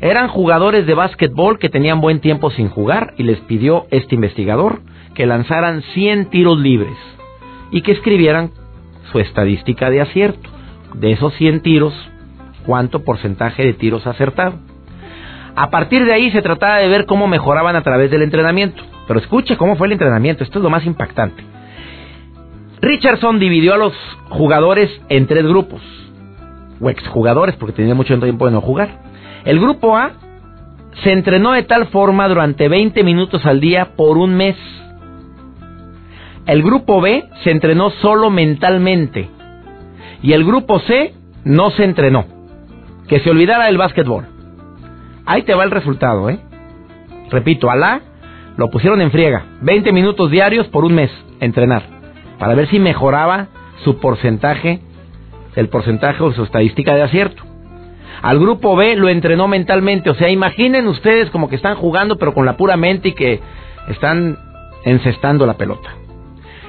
Eran 0.00 0.28
jugadores 0.28 0.86
de 0.86 0.94
básquetbol 0.94 1.58
que 1.58 1.68
tenían 1.68 2.00
buen 2.00 2.20
tiempo 2.20 2.52
sin 2.52 2.68
jugar 2.68 3.14
y 3.16 3.24
les 3.24 3.40
pidió 3.40 3.86
este 3.90 4.14
investigador 4.14 4.82
que 5.14 5.26
lanzaran 5.26 5.82
100 5.94 6.30
tiros 6.30 6.60
libres 6.60 6.96
y 7.70 7.82
que 7.82 7.92
escribieran 7.92 8.50
su 9.12 9.18
estadística 9.18 9.90
de 9.90 10.00
acierto. 10.00 10.48
De 10.94 11.12
esos 11.12 11.34
100 11.34 11.60
tiros, 11.60 11.94
cuánto 12.64 13.04
porcentaje 13.04 13.64
de 13.64 13.74
tiros 13.74 14.06
acertado. 14.06 14.54
A 15.54 15.70
partir 15.70 16.04
de 16.04 16.12
ahí 16.12 16.30
se 16.30 16.42
trataba 16.42 16.76
de 16.76 16.88
ver 16.88 17.04
cómo 17.06 17.26
mejoraban 17.26 17.76
a 17.76 17.82
través 17.82 18.10
del 18.10 18.22
entrenamiento. 18.22 18.82
Pero 19.06 19.20
escuche 19.20 19.56
cómo 19.56 19.76
fue 19.76 19.86
el 19.86 19.94
entrenamiento, 19.94 20.44
esto 20.44 20.58
es 20.58 20.62
lo 20.62 20.70
más 20.70 20.84
impactante. 20.86 21.42
Richardson 22.80 23.40
dividió 23.40 23.74
a 23.74 23.78
los 23.78 23.92
jugadores 24.28 24.90
en 25.08 25.26
tres 25.26 25.44
grupos, 25.44 25.80
o 26.80 26.90
exjugadores, 26.90 27.56
porque 27.56 27.74
tenía 27.74 27.94
mucho 27.94 28.18
tiempo 28.20 28.46
de 28.46 28.52
no 28.52 28.60
jugar. 28.60 29.00
El 29.44 29.58
grupo 29.58 29.96
A 29.96 30.12
se 31.02 31.12
entrenó 31.12 31.52
de 31.52 31.62
tal 31.62 31.86
forma 31.86 32.28
durante 32.28 32.68
20 32.68 33.02
minutos 33.02 33.44
al 33.46 33.60
día 33.60 33.96
por 33.96 34.18
un 34.18 34.36
mes. 34.36 34.56
El 36.48 36.62
grupo 36.62 37.02
B 37.02 37.24
se 37.44 37.50
entrenó 37.50 37.90
solo 37.90 38.30
mentalmente. 38.30 39.28
Y 40.22 40.32
el 40.32 40.46
grupo 40.46 40.80
C 40.80 41.12
no 41.44 41.70
se 41.72 41.84
entrenó. 41.84 42.24
Que 43.06 43.20
se 43.20 43.28
olvidara 43.28 43.66
del 43.66 43.76
básquetbol. 43.76 44.24
Ahí 45.26 45.42
te 45.42 45.54
va 45.54 45.64
el 45.64 45.70
resultado, 45.70 46.30
¿eh? 46.30 46.38
Repito, 47.30 47.70
al 47.70 47.84
A 47.84 48.00
lo 48.56 48.70
pusieron 48.70 49.02
en 49.02 49.10
friega. 49.10 49.44
20 49.60 49.92
minutos 49.92 50.30
diarios 50.30 50.66
por 50.68 50.86
un 50.86 50.94
mes, 50.94 51.10
entrenar. 51.38 51.82
Para 52.38 52.54
ver 52.54 52.66
si 52.68 52.78
mejoraba 52.78 53.48
su 53.84 53.98
porcentaje, 53.98 54.80
el 55.54 55.68
porcentaje 55.68 56.22
o 56.22 56.32
su 56.32 56.44
estadística 56.44 56.94
de 56.94 57.02
acierto. 57.02 57.42
Al 58.22 58.40
grupo 58.40 58.74
B 58.74 58.96
lo 58.96 59.10
entrenó 59.10 59.48
mentalmente. 59.48 60.08
O 60.08 60.14
sea, 60.14 60.30
imaginen 60.30 60.86
ustedes 60.86 61.28
como 61.28 61.50
que 61.50 61.56
están 61.56 61.76
jugando 61.76 62.16
pero 62.16 62.32
con 62.32 62.46
la 62.46 62.56
pura 62.56 62.78
mente 62.78 63.10
y 63.10 63.12
que 63.12 63.38
están 63.90 64.38
encestando 64.86 65.44
la 65.44 65.58
pelota. 65.58 65.90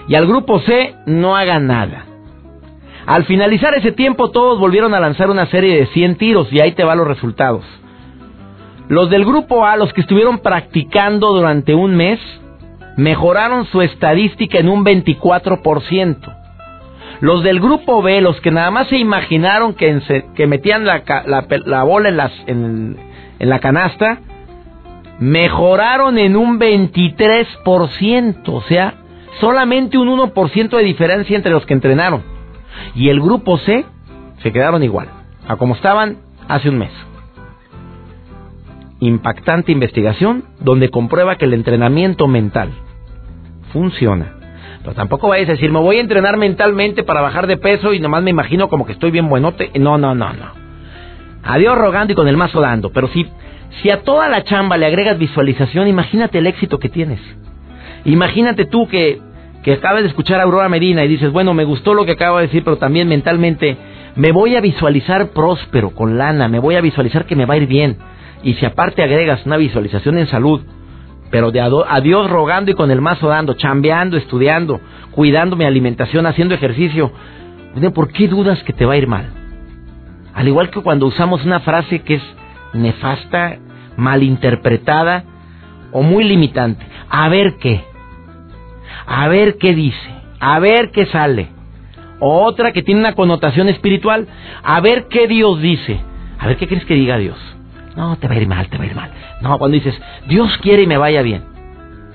Y 0.10 0.16
al 0.16 0.28
grupo 0.28 0.60
C 0.62 0.96
no 1.06 1.38
haga 1.38 1.60
nada. 1.60 2.06
Al 3.06 3.26
finalizar 3.26 3.76
ese 3.76 3.92
tiempo 3.92 4.32
todos 4.32 4.60
volvieron 4.60 4.96
a 4.96 5.00
lanzar 5.00 5.30
una 5.30 5.46
serie 5.46 5.78
de 5.78 5.86
100 5.86 6.16
tiros 6.16 6.52
y 6.52 6.60
ahí 6.60 6.72
te 6.72 6.84
van 6.84 6.98
los 6.98 7.08
resultados. 7.08 7.64
Los 8.88 9.12
del 9.12 9.24
grupo 9.24 9.66
A, 9.66 9.78
los 9.78 9.94
que 9.94 10.02
estuvieron 10.02 10.40
practicando 10.40 11.32
durante 11.32 11.76
un 11.76 11.96
mes, 11.96 12.20
mejoraron 12.98 13.68
su 13.68 13.84
estadística 13.84 14.58
en 14.58 14.68
un 14.68 14.84
24%. 14.84 16.36
Los 17.22 17.44
del 17.44 17.60
grupo 17.60 18.02
B, 18.02 18.20
los 18.22 18.42
que 18.42 18.50
nada 18.50 18.72
más 18.72 18.88
se 18.88 18.98
imaginaron 18.98 19.76
que, 19.76 20.02
metían 20.48 20.86
la, 20.86 21.04
bola 21.84 22.32
en, 22.48 22.98
en 23.38 23.50
la 23.50 23.60
canasta, 23.60 24.22
mejoraron 25.20 26.18
en 26.18 26.36
un 26.36 26.60
23%, 26.60 28.42
o 28.48 28.62
sea, 28.64 28.96
solamente 29.40 29.98
un 29.98 30.10
1% 30.10 30.70
de 30.70 30.84
diferencia 30.84 31.36
entre 31.36 31.52
los 31.52 31.66
que 31.66 31.74
entrenaron. 31.74 32.24
Y 32.96 33.10
el 33.10 33.20
grupo 33.20 33.58
C 33.58 33.86
se 34.42 34.52
quedaron 34.52 34.84
igual, 34.84 35.10
a 35.48 35.56
como 35.58 35.76
estaban 35.76 36.18
hace 36.48 36.70
un 36.70 36.78
mes. 36.78 36.92
Impactante 39.00 39.72
investigación 39.72 40.46
donde 40.60 40.90
comprueba 40.90 41.38
que 41.38 41.46
el 41.46 41.54
entrenamiento 41.54 42.28
mental 42.28 42.72
funciona 43.72 44.40
pero 44.82 44.94
tampoco 44.94 45.28
vayas 45.28 45.50
a 45.50 45.54
decir, 45.54 45.72
me 45.72 45.80
voy 45.80 45.98
a 45.98 46.02
entrenar 46.02 46.38
mentalmente 46.38 47.04
para 47.04 47.22
bajar 47.22 47.48
de 47.48 47.58
peso 47.58 47.94
y 47.94 48.00
nomás 48.00 48.24
me 48.24 48.30
imagino 48.30 48.70
como 48.70 48.86
que 48.86 48.94
estoy 48.94 49.12
bien 49.12 49.28
buenote. 49.28 49.72
No, 49.80 49.98
no, 49.98 50.16
no, 50.16 50.34
no. 50.34 50.54
Adiós 51.44 51.78
rogando 51.78 52.14
y 52.14 52.16
con 52.16 52.28
el 52.28 52.38
mazo 52.38 52.62
dando. 52.62 52.92
Pero 52.92 53.08
si, 53.10 53.28
si 53.82 53.90
a 53.90 54.04
toda 54.04 54.30
la 54.30 54.44
chamba 54.44 54.78
le 54.78 54.86
agregas 54.86 55.18
visualización, 55.18 55.88
imagínate 55.88 56.38
el 56.38 56.48
éxito 56.48 56.80
que 56.80 56.90
tienes. 56.90 57.20
Imagínate 58.06 58.66
tú 58.66 58.88
que, 58.88 59.20
que 59.64 59.74
acabas 59.74 60.04
de 60.04 60.10
escuchar 60.10 60.40
a 60.40 60.44
Aurora 60.44 60.70
Medina 60.70 61.04
y 61.04 61.08
dices, 61.08 61.32
bueno, 61.32 61.54
me 61.54 61.64
gustó 61.64 61.94
lo 61.94 62.06
que 62.06 62.14
acabo 62.14 62.38
de 62.38 62.48
decir, 62.48 62.64
pero 62.64 62.78
también 62.78 63.08
mentalmente 63.08 63.78
me 64.16 64.32
voy 64.32 64.56
a 64.56 64.62
visualizar 64.62 65.30
próspero, 65.30 65.92
con 65.92 66.18
lana, 66.18 66.48
me 66.48 66.60
voy 66.60 66.76
a 66.76 66.82
visualizar 66.82 67.26
que 67.26 67.36
me 67.36 67.46
va 67.46 67.56
a 67.56 67.58
ir 67.58 67.68
bien. 67.68 67.98
Y 68.44 68.54
si 68.56 68.66
aparte 68.66 69.04
agregas 69.04 69.46
una 69.46 69.58
visualización 69.58 70.18
en 70.18 70.28
salud, 70.28 70.62
pero 71.32 71.52
de 71.52 71.62
a 71.62 72.02
Dios 72.02 72.30
rogando 72.30 72.72
y 72.72 72.74
con 72.74 72.92
el 72.92 73.02
mazo 73.02 73.28
dando, 73.28 73.54
chambeando, 73.54 74.18
estudiando, 74.18 74.82
cuidando 75.12 75.56
mi 75.56 75.66
alimentación, 75.66 76.26
haciendo 76.26 76.56
ejercicio. 76.56 77.12
¿Por 77.94 78.12
qué 78.12 78.28
dudas 78.28 78.62
que 78.64 78.74
te 78.74 78.86
va 78.86 78.94
a 78.94 78.98
ir 78.98 79.08
mal? 79.08 79.28
Al 80.34 80.48
igual 80.48 80.70
que 80.70 80.82
cuando 80.82 81.06
usamos 81.06 81.46
una 81.46 81.60
frase 81.60 82.00
que 82.00 82.16
es 82.16 82.24
nefasta, 82.74 83.58
malinterpretada 83.96 85.24
o 85.92 86.02
muy 86.02 86.24
limitante. 86.24 86.86
A 87.10 87.30
ver 87.30 87.58
qué. 87.60 87.84
A 89.10 89.28
ver 89.28 89.58
qué 89.58 89.74
dice. 89.74 90.10
A 90.40 90.60
ver 90.60 90.92
qué 90.92 91.08
sale. 91.08 91.50
Otra 92.20 92.72
que 92.72 92.84
tiene 92.84 93.02
una 93.02 93.16
connotación 93.16 93.68
espiritual. 93.68 94.28
A 94.64 94.80
ver 94.82 95.08
qué 95.10 95.28
Dios 95.28 95.60
dice. 95.62 96.00
A 96.38 96.48
ver 96.48 96.58
qué 96.58 96.68
crees 96.68 96.86
que 96.86 96.94
diga 96.94 97.18
Dios. 97.18 97.38
No, 97.96 98.16
te 98.18 98.28
va 98.28 98.36
a 98.36 98.38
ir 98.38 98.48
mal, 98.48 98.70
te 98.70 98.78
va 98.78 98.84
a 98.84 98.88
ir 98.88 98.96
mal. 98.96 99.12
No, 99.42 99.58
cuando 99.58 99.76
dices, 99.76 100.00
Dios 100.28 100.56
quiere 100.60 100.84
y 100.84 100.88
me 100.88 100.98
vaya 100.98 101.24
bien. 101.24 101.44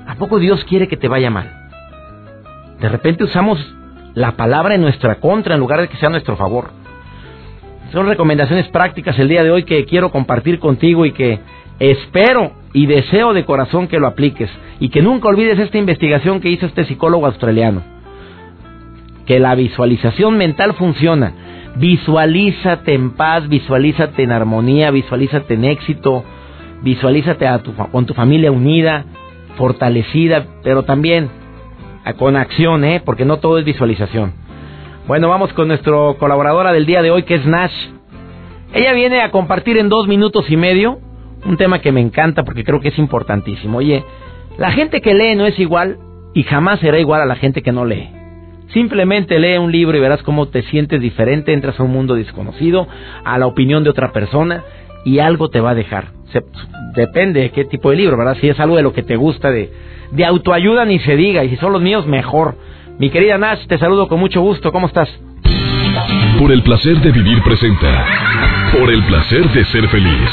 ¿A 0.06 0.14
poco 0.14 0.38
Dios 0.38 0.64
quiere 0.64 0.86
que 0.86 0.96
te 0.96 1.08
vaya 1.08 1.30
mal? 1.30 1.50
De 2.80 2.88
repente 2.88 3.24
usamos 3.24 3.58
la 4.14 4.32
palabra 4.32 4.76
en 4.76 4.80
nuestra 4.80 5.16
contra 5.16 5.54
en 5.54 5.60
lugar 5.60 5.80
de 5.80 5.88
que 5.88 5.96
sea 5.96 6.08
a 6.08 6.12
nuestro 6.12 6.36
favor. 6.36 6.70
Son 7.92 8.06
recomendaciones 8.06 8.68
prácticas 8.68 9.18
el 9.18 9.28
día 9.28 9.42
de 9.42 9.50
hoy 9.50 9.64
que 9.64 9.84
quiero 9.84 10.12
compartir 10.12 10.60
contigo 10.60 11.06
y 11.06 11.12
que 11.12 11.40
espero 11.78 12.52
y 12.72 12.86
deseo 12.86 13.32
de 13.32 13.44
corazón 13.44 13.88
que 13.88 13.98
lo 13.98 14.06
apliques 14.06 14.50
y 14.80 14.88
que 14.88 15.02
nunca 15.02 15.28
olvides 15.28 15.58
esta 15.58 15.78
investigación 15.78 16.40
que 16.40 16.50
hizo 16.50 16.66
este 16.66 16.84
psicólogo 16.84 17.26
australiano. 17.26 17.82
Que 19.26 19.38
la 19.38 19.54
visualización 19.54 20.36
mental 20.36 20.74
funciona 20.74 21.32
Visualízate 21.76 22.94
en 22.94 23.10
paz, 23.10 23.48
visualízate 23.48 24.22
en 24.22 24.30
armonía, 24.30 24.92
visualízate 24.92 25.54
en 25.54 25.64
éxito, 25.64 26.24
visualízate 26.82 27.48
a 27.48 27.58
tu, 27.58 27.74
con 27.74 28.06
tu 28.06 28.14
familia 28.14 28.52
unida, 28.52 29.04
fortalecida, 29.56 30.46
pero 30.62 30.84
también 30.84 31.30
con 32.16 32.36
acción, 32.36 32.84
¿eh? 32.84 33.02
porque 33.04 33.24
no 33.24 33.38
todo 33.38 33.58
es 33.58 33.64
visualización. 33.64 34.34
Bueno, 35.08 35.28
vamos 35.28 35.52
con 35.52 35.68
nuestra 35.68 35.92
colaboradora 36.18 36.72
del 36.72 36.86
día 36.86 37.02
de 37.02 37.10
hoy, 37.10 37.24
que 37.24 37.34
es 37.34 37.46
Nash. 37.46 37.74
Ella 38.72 38.92
viene 38.92 39.20
a 39.20 39.30
compartir 39.32 39.76
en 39.76 39.88
dos 39.88 40.06
minutos 40.06 40.48
y 40.50 40.56
medio 40.56 40.98
un 41.44 41.56
tema 41.56 41.80
que 41.80 41.92
me 41.92 42.00
encanta 42.00 42.44
porque 42.44 42.64
creo 42.64 42.80
que 42.80 42.88
es 42.88 42.98
importantísimo. 42.98 43.78
Oye, 43.78 44.04
la 44.58 44.70
gente 44.70 45.00
que 45.00 45.14
lee 45.14 45.34
no 45.34 45.46
es 45.46 45.58
igual 45.58 45.98
y 46.34 46.42
jamás 46.42 46.80
será 46.80 46.98
igual 46.98 47.20
a 47.20 47.26
la 47.26 47.36
gente 47.36 47.62
que 47.62 47.72
no 47.72 47.84
lee. 47.84 48.08
Simplemente 48.68 49.38
lee 49.38 49.58
un 49.58 49.70
libro 49.70 49.96
y 49.96 50.00
verás 50.00 50.22
cómo 50.22 50.46
te 50.46 50.62
sientes 50.62 51.00
diferente, 51.00 51.52
entras 51.52 51.78
a 51.78 51.82
un 51.82 51.92
mundo 51.92 52.14
desconocido, 52.14 52.88
a 53.24 53.38
la 53.38 53.46
opinión 53.46 53.84
de 53.84 53.90
otra 53.90 54.12
persona 54.12 54.64
y 55.04 55.18
algo 55.18 55.48
te 55.50 55.60
va 55.60 55.70
a 55.70 55.74
dejar. 55.74 56.06
depende 56.94 57.40
de 57.40 57.50
qué 57.50 57.64
tipo 57.64 57.90
de 57.90 57.96
libro, 57.96 58.16
¿verdad? 58.16 58.36
Si 58.40 58.48
es 58.48 58.58
algo 58.58 58.76
de 58.76 58.82
lo 58.82 58.92
que 58.92 59.02
te 59.02 59.16
gusta, 59.16 59.50
de, 59.50 59.70
de 60.10 60.24
autoayuda 60.24 60.84
ni 60.84 60.98
se 61.00 61.16
diga, 61.16 61.44
y 61.44 61.50
si 61.50 61.56
son 61.56 61.72
los 61.72 61.82
míos, 61.82 62.06
mejor. 62.06 62.56
Mi 62.98 63.10
querida 63.10 63.38
Nash, 63.38 63.66
te 63.66 63.78
saludo 63.78 64.08
con 64.08 64.18
mucho 64.18 64.40
gusto, 64.40 64.72
¿cómo 64.72 64.86
estás? 64.86 65.08
Por 66.38 66.50
el 66.50 66.62
placer 66.62 66.96
de 67.00 67.12
vivir 67.12 67.42
presenta. 67.42 68.04
Por 68.72 68.90
el 68.90 69.02
placer 69.04 69.48
de 69.52 69.64
ser 69.64 69.88
feliz. 69.88 70.30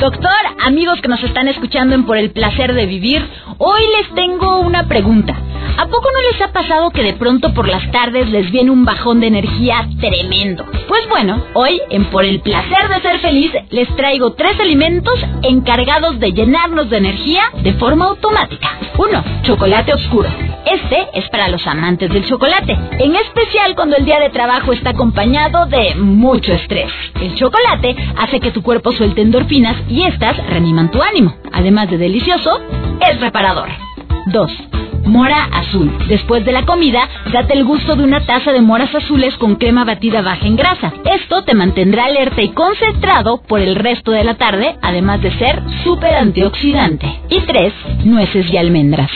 Doctor, 0.00 0.30
amigos 0.64 1.00
que 1.00 1.08
nos 1.08 1.22
están 1.22 1.46
escuchando 1.48 1.94
en 1.94 2.04
Por 2.04 2.16
el 2.16 2.30
placer 2.32 2.74
de 2.74 2.86
vivir, 2.86 3.22
hoy 3.58 3.80
les 3.98 4.14
tengo 4.14 4.60
una 4.60 4.88
pregunta. 4.88 5.36
¿A 5.76 5.86
poco 5.86 6.08
no 6.12 6.32
les 6.32 6.40
ha 6.42 6.52
pasado 6.52 6.90
que 6.90 7.02
de 7.02 7.14
pronto 7.14 7.52
por 7.54 7.68
las 7.68 7.90
tardes 7.90 8.30
les 8.30 8.50
viene 8.50 8.70
un 8.70 8.84
bajón 8.84 9.20
de 9.20 9.28
energía 9.28 9.88
tremendo? 10.00 10.64
Pues 10.88 11.08
bueno, 11.08 11.44
hoy 11.54 11.80
en 11.90 12.04
Por 12.10 12.24
el 12.24 12.40
placer 12.40 12.88
de 12.88 13.00
ser 13.00 13.20
feliz 13.20 13.52
les 13.70 13.88
traigo 13.94 14.32
tres 14.32 14.58
alimentos 14.58 15.14
encargados 15.42 16.18
de 16.18 16.32
llenarnos 16.32 16.90
de 16.90 16.96
energía 16.98 17.42
de 17.62 17.72
forma 17.74 18.06
automática. 18.06 18.78
Uno, 18.98 19.22
chocolate 19.42 19.94
oscuro. 19.94 20.28
Este 20.66 21.08
es 21.14 21.28
para 21.30 21.48
los 21.48 21.66
amantes 21.66 22.10
del 22.10 22.26
chocolate, 22.26 22.76
en 22.98 23.16
especial 23.16 23.74
cuando 23.74 23.96
el 23.96 24.04
día 24.04 24.20
de 24.20 24.30
trabajo 24.30 24.72
está 24.72 24.90
acompañado 24.90 25.66
de 25.66 25.94
mucho 25.94 26.52
estrés. 26.52 26.90
El 27.20 27.34
chocolate 27.36 27.96
hace 28.18 28.40
que 28.40 28.50
tu 28.50 28.62
cuerpo 28.62 28.92
suelte 28.92 29.22
endorfinas 29.22 29.76
y 29.88 30.02
estas 30.02 30.36
reaniman 30.48 30.90
tu 30.90 31.02
ánimo. 31.02 31.34
Además 31.52 31.90
de 31.90 31.98
delicioso, 31.98 32.60
es 33.00 33.20
reparador. 33.20 33.68
2. 34.26 34.50
Mora 35.10 35.48
azul. 35.52 35.90
Después 36.06 36.44
de 36.44 36.52
la 36.52 36.64
comida, 36.64 37.08
date 37.32 37.54
el 37.54 37.64
gusto 37.64 37.96
de 37.96 38.04
una 38.04 38.24
taza 38.26 38.52
de 38.52 38.60
moras 38.60 38.94
azules 38.94 39.34
con 39.38 39.56
crema 39.56 39.84
batida 39.84 40.22
baja 40.22 40.46
en 40.46 40.54
grasa. 40.54 40.92
Esto 41.04 41.42
te 41.42 41.52
mantendrá 41.52 42.04
alerta 42.04 42.40
y 42.42 42.50
concentrado 42.50 43.42
por 43.42 43.60
el 43.60 43.74
resto 43.74 44.12
de 44.12 44.22
la 44.22 44.36
tarde, 44.36 44.76
además 44.80 45.20
de 45.20 45.36
ser 45.36 45.64
súper 45.82 46.14
antioxidante. 46.14 47.22
Y 47.28 47.40
3. 47.40 47.72
Nueces 48.04 48.52
y 48.52 48.56
almendras. 48.56 49.10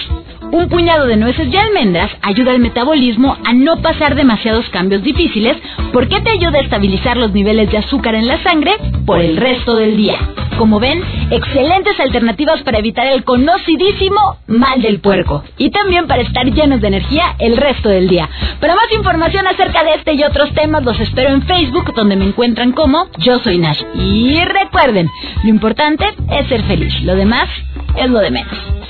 Un 0.53 0.69
puñado 0.69 1.07
de 1.07 1.17
nueces 1.17 1.49
y 1.53 1.57
almendras 1.57 2.11
ayuda 2.23 2.53
al 2.53 2.59
metabolismo 2.59 3.37
a 3.45 3.53
no 3.53 3.83
pasar 3.83 4.15
demasiados 4.15 4.69
cambios 4.71 5.03
difíciles 5.03 5.57
porque 5.93 6.21
te 6.21 6.31
ayuda 6.31 6.59
a 6.59 6.63
estabilizar 6.63 7.17
los 7.17 7.33
niveles 7.33 7.71
de 7.71 7.79
azúcar 7.79 8.15
en 8.15 8.29
la 8.29 8.43
sangre 8.43 8.73
por 9.05 9.21
el 9.21 9.37
resto 9.37 9.75
del 9.75 9.97
día. 9.97 10.19
Como 10.59 10.79
ven, 10.79 11.03
excelentes 11.31 11.99
alternativas 11.99 12.63
para 12.63 12.79
evitar 12.79 13.07
el 13.09 13.25
conocidísimo 13.25 14.39
mal 14.47 14.81
del 14.83 15.01
puerco 15.01 15.43
y 15.59 15.71
también 15.71 16.07
para 16.07 16.23
estar 16.23 16.47
llenos 16.47 16.81
de 16.81 16.89
energía 16.89 17.35
el 17.41 17.57
resto 17.57 17.89
del 17.89 18.09
día. 18.09 18.29
Para 18.61 18.77
más 18.77 18.93
información 18.93 19.47
acerca 19.47 19.83
de 19.83 19.95
este 19.95 20.13
y 20.15 20.23
otros 20.23 20.55
temas 20.55 20.85
los 20.85 20.99
espero 21.01 21.31
en 21.31 21.43
Facebook 21.43 21.93
donde 21.95 22.17
me 22.17 22.27
encuentran 22.27 22.73
como 22.73 23.09
Yo 23.19 23.39
Soy 23.41 23.59
Nash. 23.59 23.83
Y 23.95 24.41
recuerden, 24.45 25.11
lo 25.43 25.49
importante 25.49 26.07
es 26.31 26.47
ser 26.49 26.63
feliz, 26.63 26.95
lo 27.03 27.17
demás 27.17 27.49
es 27.97 28.09
lo 28.09 28.21
de 28.21 28.31
menos. 28.31 28.84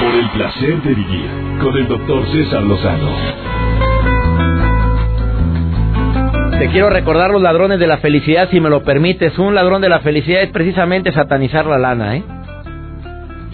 Por 0.00 0.14
el 0.14 0.30
placer 0.30 0.82
de 0.82 0.94
vivir 0.94 1.30
con 1.62 1.76
el 1.76 1.86
doctor 1.86 2.26
César 2.32 2.62
Lozano. 2.62 3.10
Te 6.58 6.68
quiero 6.68 6.88
recordar 6.88 7.30
los 7.30 7.42
ladrones 7.42 7.78
de 7.78 7.86
la 7.86 7.98
felicidad, 7.98 8.48
si 8.50 8.60
me 8.60 8.70
lo 8.70 8.82
permites. 8.82 9.38
Un 9.38 9.54
ladrón 9.54 9.82
de 9.82 9.88
la 9.90 10.00
felicidad 10.00 10.42
es 10.42 10.50
precisamente 10.50 11.12
satanizar 11.12 11.66
la 11.66 11.78
lana, 11.78 12.16
¿eh? 12.16 12.24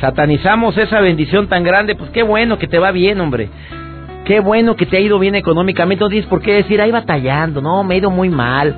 Satanizamos 0.00 0.78
esa 0.78 1.00
bendición 1.00 1.48
tan 1.48 1.64
grande, 1.64 1.96
pues 1.96 2.10
qué 2.10 2.22
bueno 2.22 2.58
que 2.58 2.68
te 2.68 2.78
va 2.78 2.92
bien, 2.92 3.20
hombre. 3.20 3.48
Qué 4.24 4.40
bueno 4.40 4.76
que 4.76 4.86
te 4.86 4.98
ha 4.98 5.00
ido 5.00 5.18
bien 5.18 5.34
económicamente. 5.34 6.04
No 6.04 6.10
tienes 6.10 6.28
por 6.28 6.42
qué 6.42 6.54
decir, 6.54 6.80
ahí 6.80 6.90
batallando, 6.90 7.60
no, 7.60 7.82
me 7.82 7.94
ha 7.94 7.98
ido 7.98 8.10
muy 8.10 8.28
mal. 8.28 8.74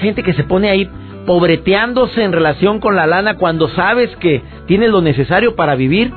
Gente 0.00 0.22
que 0.22 0.32
se 0.32 0.44
pone 0.44 0.68
ahí 0.68 0.90
pobreteándose 1.26 2.22
en 2.22 2.32
relación 2.32 2.80
con 2.80 2.96
la 2.96 3.06
lana 3.06 3.36
cuando 3.36 3.68
sabes 3.68 4.14
que 4.16 4.42
tienes 4.66 4.90
lo 4.90 5.00
necesario 5.00 5.54
para 5.54 5.74
vivir. 5.74 6.12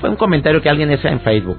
Fue 0.00 0.10
un 0.10 0.16
comentario 0.16 0.62
que 0.62 0.68
alguien 0.68 0.92
hizo 0.92 1.08
en 1.08 1.20
Facebook. 1.20 1.58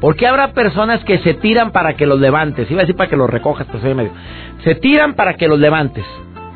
¿Por 0.00 0.16
qué 0.16 0.26
habrá 0.26 0.52
personas 0.52 1.02
que 1.04 1.18
se 1.20 1.34
tiran 1.34 1.72
para 1.72 1.94
que 1.94 2.06
los 2.06 2.20
levantes? 2.20 2.70
Iba 2.70 2.80
a 2.80 2.84
decir 2.84 2.94
para 2.96 3.08
que 3.08 3.16
los 3.16 3.30
recojas, 3.30 3.66
pero 3.66 3.80
soy 3.80 3.94
medio. 3.94 4.12
Se 4.62 4.74
tiran 4.74 5.14
para 5.14 5.34
que 5.34 5.48
los 5.48 5.58
levantes. 5.58 6.04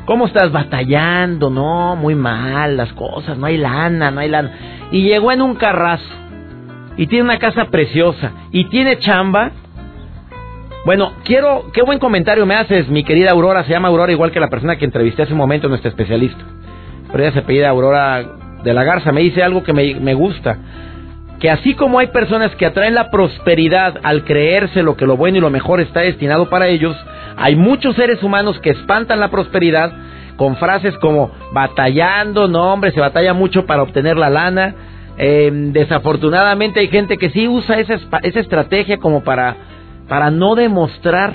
¿Cómo 0.05 0.27
estás 0.27 0.51
batallando? 0.51 1.49
No, 1.49 1.95
muy 1.95 2.15
mal 2.15 2.77
las 2.77 2.93
cosas, 2.93 3.37
no 3.37 3.45
hay 3.47 3.57
lana, 3.57 4.11
no 4.11 4.19
hay 4.19 4.29
lana. 4.29 4.51
Y 4.91 5.03
llegó 5.03 5.31
en 5.31 5.41
un 5.41 5.55
carrazo. 5.55 6.03
Y 6.97 7.07
tiene 7.07 7.23
una 7.23 7.39
casa 7.39 7.65
preciosa. 7.65 8.31
Y 8.51 8.65
tiene 8.65 8.99
chamba. 8.99 9.51
Bueno, 10.85 11.13
quiero, 11.23 11.71
qué 11.73 11.81
buen 11.81 11.99
comentario 11.99 12.45
me 12.45 12.55
haces, 12.55 12.87
mi 12.87 13.03
querida 13.03 13.31
Aurora. 13.31 13.63
Se 13.63 13.71
llama 13.71 13.87
Aurora 13.87 14.11
igual 14.11 14.31
que 14.31 14.39
la 14.39 14.49
persona 14.49 14.77
que 14.77 14.85
entrevisté 14.85 15.23
hace 15.23 15.33
un 15.33 15.39
momento, 15.39 15.67
nuestra 15.69 15.89
especialista. 15.89 16.43
Pero 17.11 17.23
ella 17.23 17.33
se 17.33 17.39
apellida 17.39 17.69
Aurora 17.69 18.23
de 18.63 18.73
la 18.73 18.83
Garza. 18.83 19.11
Me 19.11 19.21
dice 19.21 19.43
algo 19.43 19.63
que 19.63 19.73
me, 19.73 19.95
me 19.95 20.13
gusta 20.13 20.57
que 21.39 21.49
así 21.49 21.73
como 21.73 21.99
hay 21.99 22.07
personas 22.07 22.53
que 22.55 22.65
atraen 22.65 22.95
la 22.95 23.09
prosperidad 23.09 23.95
al 24.03 24.25
creerse 24.25 24.83
lo 24.83 24.97
que 24.97 25.05
lo 25.05 25.15
bueno 25.15 25.37
y 25.37 25.41
lo 25.41 25.49
mejor 25.49 25.79
está 25.79 26.01
destinado 26.01 26.49
para 26.49 26.67
ellos, 26.67 26.95
hay 27.37 27.55
muchos 27.55 27.95
seres 27.95 28.21
humanos 28.21 28.59
que 28.59 28.71
espantan 28.71 29.19
la 29.19 29.29
prosperidad 29.29 29.93
con 30.35 30.57
frases 30.57 30.97
como 30.97 31.31
batallando, 31.53 32.47
no 32.47 32.73
hombre, 32.73 32.91
se 32.91 32.99
batalla 32.99 33.33
mucho 33.33 33.65
para 33.65 33.83
obtener 33.83 34.17
la 34.17 34.29
lana. 34.29 34.75
Em, 35.17 35.73
desafortunadamente 35.73 36.79
hay 36.79 36.87
gente 36.87 37.17
que 37.17 37.29
sí 37.29 37.47
usa 37.47 37.79
esa, 37.79 37.99
esa 38.23 38.39
estrategia 38.39 38.97
como 38.99 39.21
para, 39.23 39.55
para 40.07 40.31
no 40.31 40.55
demostrar 40.55 41.33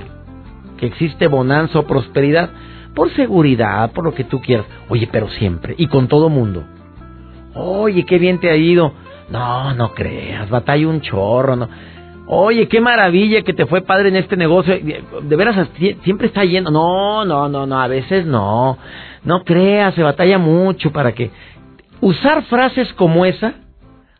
que 0.79 0.87
existe 0.87 1.29
bonanza 1.29 1.79
o 1.79 1.87
prosperidad 1.87 2.51
por 2.95 3.11
seguridad, 3.14 3.93
por 3.93 4.05
lo 4.05 4.14
que 4.14 4.25
tú 4.25 4.40
quieras. 4.40 4.67
Oye, 4.88 5.09
pero 5.11 5.29
siempre 5.31 5.75
y 5.77 5.87
con 5.87 6.09
todo 6.09 6.29
mundo. 6.29 6.64
Oye, 7.55 8.05
qué 8.05 8.19
bien 8.19 8.40
te 8.40 8.51
ha 8.51 8.57
ido. 8.57 8.93
No, 9.31 9.75
no 9.75 9.95
creas, 9.95 10.49
batalla 10.51 10.89
un 10.89 11.01
chorro, 11.01 11.57
no. 11.57 11.69
Oye, 12.27 12.69
qué 12.69 12.81
maravilla 12.81 13.43
que 13.43 13.53
te 13.53 13.67
fue 13.67 13.83
padre 13.83 14.09
en 14.09 14.17
este 14.17 14.37
negocio. 14.37 14.75
De 15.23 15.37
veras, 15.37 15.69
siempre 16.05 16.29
está 16.29 16.45
yendo. 16.45 16.71
No, 16.71 17.25
no, 17.25 17.49
no, 17.49 17.67
no, 17.67 17.81
a 17.81 17.87
veces 17.87 18.25
no. 18.25 18.79
No 19.25 19.45
creas, 19.45 19.95
se 19.95 20.03
batalla 20.03 20.39
mucho 20.39 20.91
para 20.91 21.13
que... 21.13 21.31
Usar 22.01 22.43
frases 22.45 22.93
como 22.95 23.25
esa, 23.25 23.55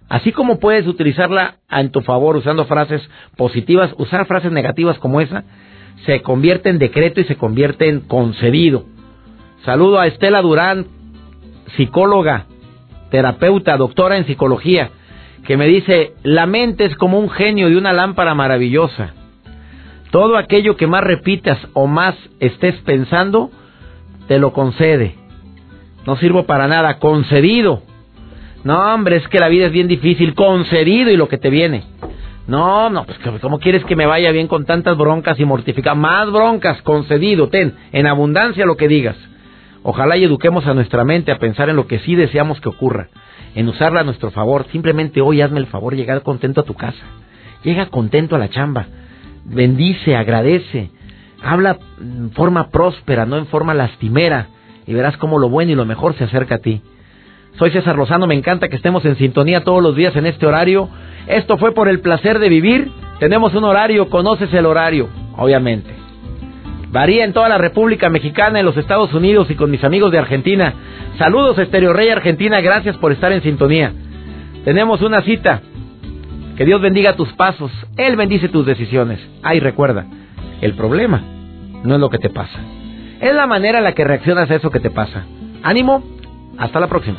así 0.09 0.33
como 0.33 0.59
puedes 0.59 0.87
utilizarla 0.87 1.57
en 1.71 1.91
tu 1.91 2.01
favor 2.03 2.37
usando 2.37 2.65
frases 2.67 3.03
positivas, 3.37 3.95
usar 3.99 4.27
frases 4.27 4.53
negativas 4.53 4.99
como 4.99 5.21
esa, 5.21 5.45
se 6.07 6.23
convierte 6.23 6.71
en 6.71 6.79
decreto 6.79 7.21
y 7.21 7.25
se 7.25 7.37
convierte 7.37 7.89
en 7.89 8.01
concedido. 8.01 8.85
Saludo 9.65 9.99
a 9.99 10.07
Estela 10.07 10.41
Durán, 10.41 10.87
psicóloga 11.77 12.47
terapeuta, 13.15 13.77
doctora 13.77 14.17
en 14.17 14.27
psicología, 14.27 14.91
que 15.47 15.57
me 15.57 15.69
dice, 15.69 16.15
la 16.25 16.47
mente 16.47 16.85
es 16.85 16.97
como 16.97 17.21
un 17.21 17.31
genio 17.31 17.71
de 17.71 17.77
una 17.77 17.93
lámpara 17.93 18.35
maravillosa. 18.35 19.15
Todo 20.11 20.37
aquello 20.37 20.77
que 20.77 20.89
más 20.89 21.05
repitas 21.05 21.57
o 21.75 21.87
más 21.87 22.17
estés 22.41 22.75
pensando, 22.81 23.53
te 24.27 24.41
lo 24.41 24.53
concede. 24.53 25.15
No 26.05 26.17
sirvo 26.17 26.43
para 26.45 26.67
nada, 26.67 26.99
concedido. 26.99 27.83
No, 28.65 28.81
hombre, 28.93 29.19
es 29.19 29.29
que 29.29 29.39
la 29.39 29.49
vida 29.49 29.67
es 29.67 29.73
bien 29.73 29.87
difícil, 29.87 30.35
concedido 30.35 31.09
y 31.13 31.17
lo 31.17 31.29
que 31.29 31.39
te 31.39 31.51
viene. 31.51 31.85
No, 32.49 32.91
no, 32.91 33.05
pues 33.05 33.17
¿cómo 33.41 33.61
quieres 33.61 33.85
que 33.85 33.95
me 33.95 34.07
vaya 34.07 34.33
bien 34.33 34.49
con 34.49 34.65
tantas 34.65 34.97
broncas 34.97 35.39
y 35.39 35.45
mortificar? 35.45 35.95
Más 35.95 36.33
broncas, 36.33 36.83
concedido, 36.83 37.49
ten, 37.49 37.77
en 37.93 38.09
abundancia 38.09 38.67
lo 38.67 38.77
que 38.77 38.89
digas. 38.89 39.15
Ojalá 39.87 40.17
y 40.17 40.25
eduquemos 40.25 40.67
a 40.67 40.73
nuestra 40.73 41.05
mente 41.05 41.31
a 41.31 41.39
pensar 41.39 41.69
en 41.69 41.77
lo 41.77 41.87
que 41.87 41.99
sí 41.99 42.15
deseamos 42.15 42.59
que 42.59 42.71
ocurra, 42.71 43.09
en 43.55 43.69
usarla 43.69 44.01
a 44.01 44.05
nuestro 44.05 44.31
favor. 44.31 44.65
Simplemente 44.73 45.21
hoy 45.21 45.43
hazme 45.43 45.61
el 45.61 45.67
favor 45.67 45.93
de 45.93 45.99
llegar 45.99 46.23
contento 46.23 46.63
a 46.63 46.65
tu 46.65 46.73
casa. 46.73 47.05
Llega 47.63 47.91
contento 47.91 48.35
a 48.35 48.39
la 48.39 48.49
chamba. 48.49 48.87
Bendice, 49.45 50.17
agradece. 50.17 50.91
Habla 51.43 51.77
en 52.01 52.31
forma 52.31 52.71
próspera, 52.71 53.27
no 53.27 53.37
en 53.37 53.47
forma 53.47 53.75
lastimera. 53.75 54.47
Y 54.87 54.95
verás 54.95 55.19
cómo 55.19 55.39
lo 55.39 55.51
bueno 55.51 55.73
y 55.73 55.75
lo 55.75 55.85
mejor 55.85 56.15
se 56.17 56.25
acerca 56.25 56.55
a 56.55 56.59
ti. 56.59 56.81
Soy 57.59 57.71
César 57.71 57.97
Lozano, 57.97 58.27
me 58.27 58.35
encanta 58.35 58.69
que 58.69 58.77
estemos 58.77 59.05
en 59.05 59.17
sintonía 59.17 59.65
todos 59.65 59.83
los 59.83 59.95
días 59.95 60.17
en 60.17 60.25
este 60.25 60.47
horario. 60.47 60.89
Esto 61.27 61.59
fue 61.59 61.73
por 61.73 61.89
el 61.89 62.01
placer 62.01 62.39
de 62.39 62.49
vivir. 62.49 62.91
Tenemos 63.19 63.55
un 63.55 63.65
horario, 63.65 64.09
conoces 64.09 64.53
el 64.55 64.65
horario, 64.65 65.11
obviamente. 65.37 66.04
Varía 66.95 67.25
en 67.25 67.33
toda 67.33 67.49
la 67.49 67.59
República 67.59 68.09
Mexicana, 68.09 68.61
en 68.61 68.67
los 68.67 68.77
Estados 68.77 69.13
Unidos 69.13 69.51
y 69.51 69.57
con 69.57 69.69
mis 69.69 69.83
amigos 69.83 70.13
de 70.13 70.19
Argentina. 70.19 70.75
Saludos, 71.19 71.59
Estereo 71.59 71.93
Rey 71.93 72.09
Argentina, 72.09 72.61
gracias 72.61 72.97
por 72.99 73.11
estar 73.11 73.33
en 73.33 73.43
sintonía. 73.43 73.93
Tenemos 74.65 75.03
una 75.03 75.21
cita. 75.23 75.61
Que 76.57 76.65
Dios 76.65 76.81
bendiga 76.81 77.17
tus 77.17 77.33
pasos, 77.33 77.73
Él 77.97 78.15
bendice 78.15 78.49
tus 78.49 78.65
decisiones. 78.65 79.19
Ay, 79.43 79.59
recuerda, 79.59 80.07
el 80.61 80.75
problema 80.75 81.21
no 81.83 81.97
es 81.97 82.01
lo 82.01 82.11
que 82.11 82.19
te 82.19 82.31
pasa, 82.31 82.61
es 83.21 83.35
la 83.35 83.49
manera 83.49 83.79
en 83.79 83.85
la 83.85 83.93
que 83.93 84.05
reaccionas 84.05 84.49
a 84.49 84.55
eso 84.55 84.71
que 84.71 84.79
te 84.79 84.91
pasa. 84.91 85.25
Ánimo, 85.65 86.05
hasta 86.59 86.79
la 86.79 86.87
próxima. 86.87 87.19